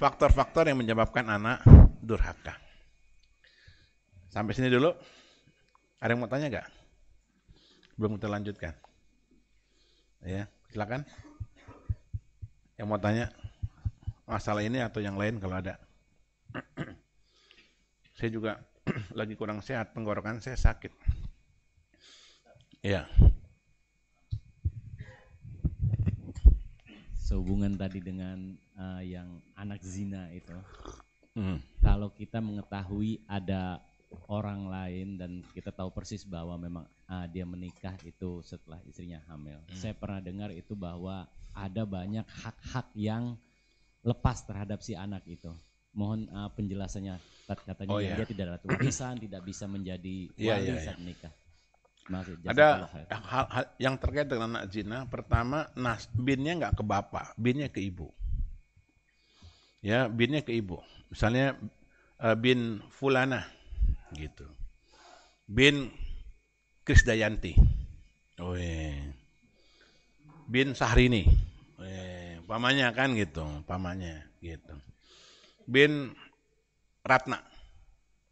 faktor-faktor 0.00 0.66
yang 0.66 0.80
menyebabkan 0.80 1.22
anak 1.30 1.62
durhaka. 2.02 2.58
Sampai 4.26 4.58
sini 4.58 4.66
dulu. 4.66 4.90
Ada 6.02 6.16
yang 6.16 6.24
mau 6.24 6.26
tanya 6.26 6.50
gak? 6.50 6.66
Belum 7.94 8.18
kita 8.18 8.26
lanjutkan. 8.26 8.74
Ya, 10.26 10.50
silakan. 10.74 11.06
Yang 12.74 12.86
mau 12.90 12.98
tanya 12.98 13.30
masalah 14.26 14.66
ini 14.66 14.82
atau 14.82 14.98
yang 14.98 15.14
lain 15.14 15.38
kalau 15.38 15.62
ada. 15.62 15.78
saya 18.18 18.30
juga 18.34 18.52
lagi 19.18 19.38
kurang 19.38 19.62
sehat, 19.62 19.94
tenggorokan 19.94 20.42
saya 20.42 20.58
sakit. 20.58 20.90
Ya. 22.82 23.06
Sehubungan 27.22 27.78
tadi 27.78 28.02
dengan 28.02 28.58
uh, 28.74 29.02
yang 29.06 29.38
anak 29.54 29.78
zina 29.86 30.26
itu, 30.34 30.56
Hmm. 31.38 31.62
kalau 31.78 32.10
kita 32.10 32.42
mengetahui 32.42 33.22
ada 33.30 33.78
orang 34.26 34.66
lain 34.66 35.14
dan 35.14 35.46
kita 35.54 35.70
tahu 35.70 35.94
persis 35.94 36.26
bahwa 36.26 36.58
memang 36.58 36.82
uh, 37.06 37.30
dia 37.30 37.46
menikah 37.46 37.94
itu 38.02 38.42
setelah 38.42 38.82
istrinya 38.82 39.22
hamil. 39.30 39.62
Hmm. 39.62 39.78
Saya 39.78 39.94
pernah 39.94 40.18
dengar 40.18 40.50
itu 40.50 40.74
bahwa 40.74 41.30
ada 41.54 41.86
banyak 41.86 42.26
hak-hak 42.26 42.90
yang 42.98 43.38
lepas 44.02 44.42
terhadap 44.50 44.82
si 44.82 44.98
anak 44.98 45.22
itu. 45.30 45.54
Mohon 45.98 46.30
uh, 46.30 46.50
penjelasannya. 46.54 47.18
Katanya 47.48 47.90
Oh, 47.90 47.98
iya. 47.98 48.14
dia 48.14 48.28
tidak 48.28 48.44
ada 48.46 48.58
warisan, 48.68 49.18
tidak 49.18 49.40
bisa 49.42 49.64
menjadi 49.64 50.30
Iya, 50.36 50.52
wali 50.54 50.68
iya, 50.70 50.84
saat 50.84 50.98
menikah. 51.00 51.32
Maksud, 52.08 52.40
Ada 52.44 52.88
hal, 53.08 53.46
hal 53.52 53.64
yang 53.76 53.94
terkait 54.00 54.28
dengan 54.30 54.56
anak 54.56 54.72
zina. 54.72 55.04
Pertama, 55.10 55.68
nas 55.76 56.08
binnya 56.12 56.56
nggak 56.56 56.80
ke 56.80 56.84
bapak, 56.84 57.36
binnya 57.36 57.68
ke 57.68 57.84
ibu. 57.84 58.08
Ya, 59.84 60.08
binnya 60.08 60.40
ke 60.40 60.56
ibu. 60.56 60.80
Misalnya 61.12 61.56
eh, 62.20 62.36
bin 62.36 62.80
Fulana, 62.88 63.44
gitu. 64.16 64.48
Bin 65.44 65.92
Krisdayanti. 66.84 67.56
Oh 68.40 68.56
iya. 68.56 69.12
Bin 70.48 70.72
Sahrini. 70.72 71.28
Eh, 71.84 72.40
pamannya 72.48 72.88
kan 72.96 73.12
gitu, 73.12 73.44
pamannya 73.68 74.24
gitu. 74.40 74.72
Bin 75.68 76.16
Ratna 77.04 77.44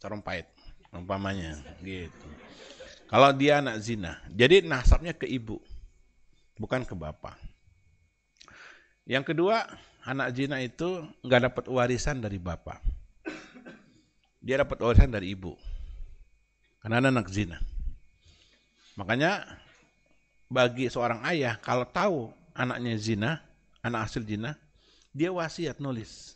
Sarumpait, 0.00 0.48
umpamanya 0.88 1.60
gitu. 1.84 2.28
Kalau 3.12 3.28
dia 3.36 3.60
anak 3.60 3.76
zina, 3.84 4.16
jadi 4.32 4.64
nasabnya 4.64 5.12
ke 5.12 5.28
ibu, 5.28 5.60
bukan 6.56 6.82
ke 6.88 6.96
bapak. 6.96 7.36
Yang 9.06 9.36
kedua, 9.36 9.68
anak 10.08 10.32
zina 10.32 10.58
itu 10.64 11.04
nggak 11.22 11.52
dapat 11.52 11.64
warisan 11.68 12.24
dari 12.24 12.40
bapak. 12.40 12.80
Dia 14.40 14.64
dapat 14.64 14.78
warisan 14.80 15.12
dari 15.12 15.36
ibu. 15.36 15.54
Karena 16.80 17.02
ada 17.02 17.08
anak 17.10 17.28
zina. 17.28 17.58
Makanya 18.96 19.44
bagi 20.46 20.86
seorang 20.86 21.20
ayah 21.26 21.58
kalau 21.58 21.84
tahu 21.84 22.30
anaknya 22.56 22.94
zina, 22.96 23.30
anak 23.82 24.08
hasil 24.08 24.22
zina, 24.24 24.54
dia 25.10 25.34
wasiat 25.34 25.82
nulis. 25.82 26.35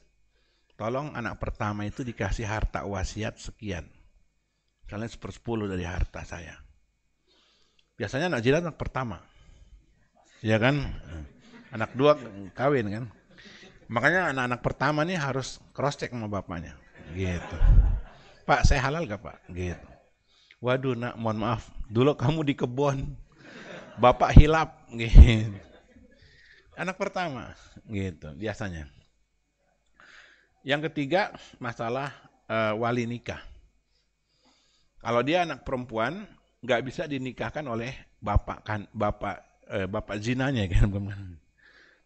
Tolong 0.81 1.13
anak 1.13 1.37
pertama 1.37 1.85
itu 1.85 2.01
dikasih 2.01 2.49
harta 2.49 2.89
wasiat 2.89 3.37
sekian. 3.37 3.85
Misalnya 4.89 5.13
sepersepuluh 5.13 5.69
dari 5.69 5.85
harta 5.85 6.25
saya. 6.25 6.57
Biasanya 8.01 8.33
anak 8.33 8.41
zina 8.41 8.65
anak 8.65 8.81
pertama. 8.81 9.21
Ya 10.41 10.57
kan? 10.57 10.81
Anak 11.69 11.93
dua 11.93 12.17
kawin 12.57 12.89
kan? 12.89 13.05
Makanya 13.93 14.33
anak-anak 14.33 14.61
pertama 14.65 15.05
nih 15.05 15.21
harus 15.21 15.61
cross 15.77 16.01
check 16.01 16.17
sama 16.17 16.33
bapaknya. 16.33 16.73
Gitu. 17.13 17.57
Pak, 18.49 18.65
saya 18.65 18.81
halal 18.81 19.05
gak 19.05 19.21
pak? 19.21 19.37
Gitu. 19.53 19.85
Waduh 20.65 20.97
nak, 20.97 21.13
mohon 21.21 21.45
maaf. 21.45 21.69
Dulu 21.93 22.17
kamu 22.17 22.41
di 22.41 22.57
kebun. 22.57 23.05
Bapak 24.01 24.33
hilap. 24.33 24.89
Gitu. 24.89 25.61
Anak 26.73 26.97
pertama. 26.97 27.53
Gitu, 27.85 28.33
biasanya. 28.33 28.89
Yang 30.61 30.93
ketiga, 30.93 31.33
masalah 31.57 32.13
eh, 32.49 32.73
wali 32.77 33.09
nikah. 33.09 33.41
Kalau 35.01 35.25
dia 35.25 35.49
anak 35.49 35.65
perempuan, 35.65 36.29
nggak 36.61 36.81
bisa 36.85 37.09
dinikahkan 37.09 37.65
oleh 37.65 37.97
bapak 38.21 38.59
kan, 38.61 38.81
bapak 38.93 39.41
eh, 39.73 39.89
bapak 39.89 40.21
zinanya 40.21 40.69
kan, 40.69 40.93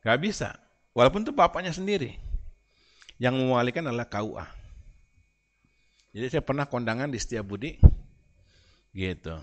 nggak 0.07 0.21
bisa. 0.23 0.55
Walaupun 0.95 1.27
itu 1.27 1.35
bapaknya 1.35 1.75
sendiri. 1.75 2.15
Yang 3.19 3.35
mewalikan 3.43 3.87
adalah 3.91 4.07
KUA. 4.07 4.47
Jadi 6.15 6.27
saya 6.31 6.43
pernah 6.47 6.71
kondangan 6.71 7.11
di 7.11 7.19
Setiabudi, 7.19 7.75
gitu. 8.95 9.35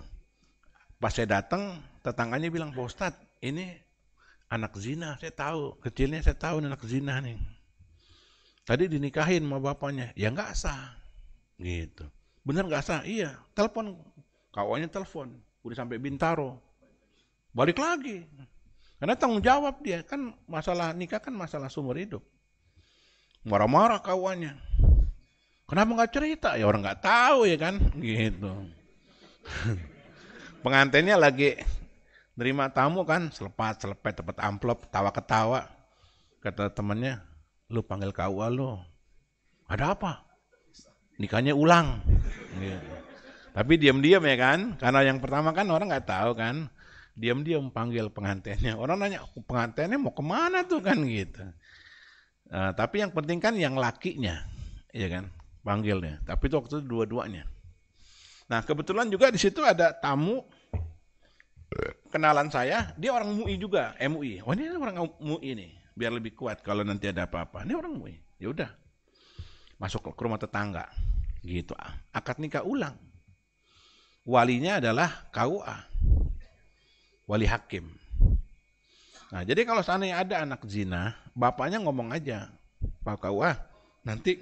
Pas 0.96 1.12
saya 1.12 1.28
datang, 1.28 1.84
tetangganya 2.00 2.48
bilang, 2.48 2.72
Pak 2.72 2.84
Ustadz, 2.88 3.20
ini 3.44 3.76
anak 4.48 4.72
zina, 4.80 5.20
saya 5.20 5.36
tahu. 5.36 5.76
Kecilnya 5.84 6.24
saya 6.24 6.36
tahu 6.40 6.64
anak 6.64 6.80
zina 6.88 7.20
nih. 7.20 7.36
Tadi 8.62 8.86
dinikahin 8.86 9.42
sama 9.42 9.58
bapaknya, 9.58 10.14
ya 10.14 10.30
nggak 10.30 10.54
sah. 10.54 10.94
Gitu. 11.58 12.06
Bener 12.46 12.66
nggak 12.66 12.84
sah? 12.86 13.02
Iya. 13.02 13.34
Telepon, 13.58 13.98
kawannya 14.54 14.86
telepon. 14.86 15.34
Udah 15.66 15.76
sampai 15.82 15.98
Bintaro. 15.98 16.62
Balik 17.50 17.82
lagi. 17.82 18.22
Karena 19.02 19.18
tanggung 19.18 19.42
jawab 19.42 19.82
dia. 19.82 20.06
Kan 20.06 20.34
masalah 20.46 20.94
nikah 20.94 21.18
kan 21.18 21.34
masalah 21.34 21.66
sumber 21.66 21.98
hidup. 21.98 22.22
Marah-marah 23.42 23.98
kawannya. 23.98 24.54
Kenapa 25.66 25.90
nggak 25.98 26.12
cerita? 26.14 26.54
Ya 26.54 26.70
orang 26.70 26.86
nggak 26.86 27.02
tahu 27.02 27.50
ya 27.50 27.58
kan. 27.58 27.82
Gitu. 27.98 28.50
Pengantinnya 30.62 31.18
lagi 31.18 31.58
nerima 32.38 32.70
tamu 32.70 33.02
kan, 33.02 33.28
selepat, 33.34 33.82
selepet, 33.82 34.22
dapat 34.22 34.36
amplop, 34.38 34.86
tawa-ketawa. 34.88 35.66
Kata 36.38 36.70
temannya, 36.70 37.18
lu 37.72 37.80
panggil 37.80 38.12
KUA 38.12 38.46
lu. 38.52 38.76
Ada 39.66 39.96
apa? 39.96 40.28
Nikahnya 41.16 41.56
ulang. 41.56 42.04
Tapi 43.52 43.80
diam-diam 43.80 44.20
ya 44.24 44.36
kan, 44.36 44.76
karena 44.76 45.00
yang 45.08 45.18
pertama 45.18 45.56
kan 45.56 45.64
orang 45.72 45.88
nggak 45.88 46.06
tahu 46.06 46.36
kan. 46.36 46.68
Diam-diam 47.12 47.68
panggil 47.68 48.08
pengantinnya. 48.08 48.76
Orang 48.76 49.00
nanya, 49.00 49.24
pengantinnya 49.48 49.96
mau 50.00 50.12
ke 50.12 50.24
mana 50.24 50.64
tuh 50.64 50.80
kan 50.80 50.96
gitu. 51.04 51.44
Nah, 52.52 52.72
tapi 52.76 53.00
yang 53.00 53.12
penting 53.12 53.40
kan 53.40 53.56
yang 53.56 53.76
lakinya, 53.76 54.44
ya 54.92 55.08
kan, 55.08 55.28
panggilnya. 55.64 56.20
Tapi 56.24 56.48
itu 56.48 56.56
waktu 56.60 56.84
dua-duanya. 56.84 57.48
Nah 58.48 58.60
kebetulan 58.60 59.08
juga 59.08 59.32
di 59.32 59.40
situ 59.40 59.64
ada 59.64 59.96
tamu 59.96 60.44
kenalan 62.12 62.52
saya, 62.52 62.92
dia 63.00 63.08
orang 63.12 63.32
MUI 63.32 63.56
juga, 63.56 63.96
MUI. 63.96 64.44
Oh 64.44 64.52
ini 64.52 64.68
orang 64.76 65.08
MUI 65.16 65.50
nih, 65.56 65.72
biar 65.92 66.12
lebih 66.12 66.32
kuat 66.36 66.64
kalau 66.64 66.84
nanti 66.84 67.08
ada 67.08 67.28
apa-apa. 67.28 67.64
Ini 67.64 67.72
orang 67.76 67.94
MUI. 67.96 68.16
Ya 68.42 68.50
udah, 68.50 68.70
masuk 69.78 70.10
ke 70.10 70.22
rumah 70.22 70.40
tetangga, 70.40 70.90
gitu. 71.46 71.78
Akad 72.10 72.42
nikah 72.42 72.66
ulang. 72.66 72.98
Walinya 74.26 74.78
adalah 74.78 75.30
KUA, 75.34 75.76
wali 77.26 77.46
hakim. 77.46 77.90
Nah 79.34 79.42
jadi 79.42 79.66
kalau 79.66 79.82
seandainya 79.82 80.22
ada 80.22 80.42
anak 80.42 80.62
zina, 80.66 81.14
bapaknya 81.34 81.82
ngomong 81.82 82.14
aja, 82.14 82.50
Pak 83.02 83.18
KUA, 83.22 83.58
nanti 84.06 84.38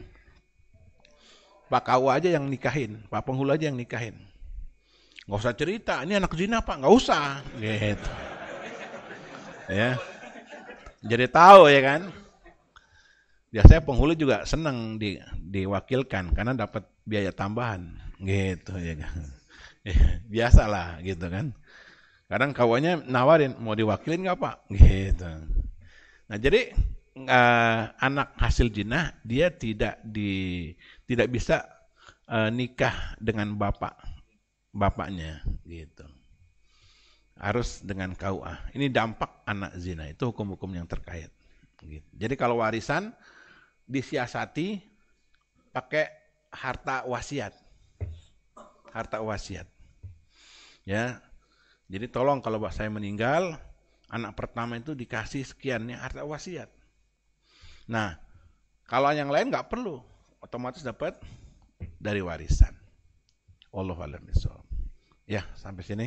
Pak 1.73 1.87
KUA 1.87 2.13
aja 2.21 2.29
yang 2.41 2.45
nikahin, 2.49 3.05
Pak 3.09 3.25
penghulu 3.25 3.57
aja 3.57 3.69
yang 3.73 3.77
nikahin. 3.81 4.17
Nggak 5.29 5.41
usah 5.45 5.55
cerita, 5.57 5.95
ini 6.05 6.17
anak 6.17 6.33
zina 6.37 6.61
Pak, 6.61 6.81
nggak 6.85 6.95
usah. 6.97 7.41
Gitu. 7.57 8.11
Ya. 9.71 9.97
Jadi 11.01 11.27
tahu 11.33 11.69
ya 11.73 11.81
kan. 11.81 12.03
Biasanya 13.51 13.83
penghulu 13.83 14.15
juga 14.15 14.47
senang 14.47 14.95
di, 14.95 15.19
diwakilkan 15.35 16.31
karena 16.37 16.55
dapat 16.55 16.87
biaya 17.03 17.33
tambahan. 17.35 17.97
Gitu 18.21 18.75
ya 18.79 18.95
kan. 19.01 19.17
Biasalah 20.33 21.01
gitu 21.03 21.27
kan. 21.27 21.57
Kadang 22.31 22.55
kawannya 22.55 23.11
nawarin, 23.11 23.59
mau 23.59 23.75
diwakilin 23.75 24.23
nggak 24.23 24.39
Pak? 24.39 24.57
Gitu. 24.71 25.31
Nah 26.31 26.39
jadi 26.39 26.71
eh, 27.27 27.83
anak 27.99 28.39
hasil 28.39 28.71
jinah 28.71 29.19
dia 29.27 29.51
tidak 29.51 29.99
di 30.07 30.71
tidak 31.11 31.27
bisa 31.35 31.67
eh, 32.31 32.51
nikah 32.55 33.19
dengan 33.19 33.59
bapak 33.59 33.99
bapaknya 34.71 35.43
gitu. 35.67 36.07
Harus 37.41 37.81
dengan 37.81 38.13
KUA. 38.13 38.77
Ini 38.77 38.93
dampak 38.93 39.43
anak 39.49 39.73
zina 39.81 40.05
itu 40.05 40.29
hukum-hukum 40.29 40.69
yang 40.77 40.85
terkait. 40.85 41.33
Gitu. 41.81 42.05
Jadi 42.13 42.37
kalau 42.37 42.61
warisan 42.61 43.17
disiasati 43.89 44.85
pakai 45.73 46.07
harta 46.53 47.09
wasiat. 47.09 47.57
Harta 48.93 49.25
wasiat. 49.25 49.65
Ya. 50.85 51.25
Jadi 51.91 52.07
tolong 52.07 52.39
kalau 52.39 52.63
saya 52.71 52.93
meninggal, 52.93 53.59
anak 54.13 54.39
pertama 54.39 54.79
itu 54.79 54.95
dikasih 54.95 55.43
sekian 55.43 55.91
ya 55.91 55.99
harta 55.99 56.23
wasiat. 56.23 56.71
Nah, 57.91 58.15
kalau 58.87 59.11
yang 59.11 59.27
lain 59.27 59.51
nggak 59.51 59.67
perlu, 59.67 59.99
otomatis 60.39 60.87
dapat 60.87 61.19
dari 61.99 62.23
warisan. 62.23 62.75
Allah 63.71 63.99
alam 64.03 64.23
Ya, 65.31 65.47
sampai 65.55 65.87
sini. 65.87 66.07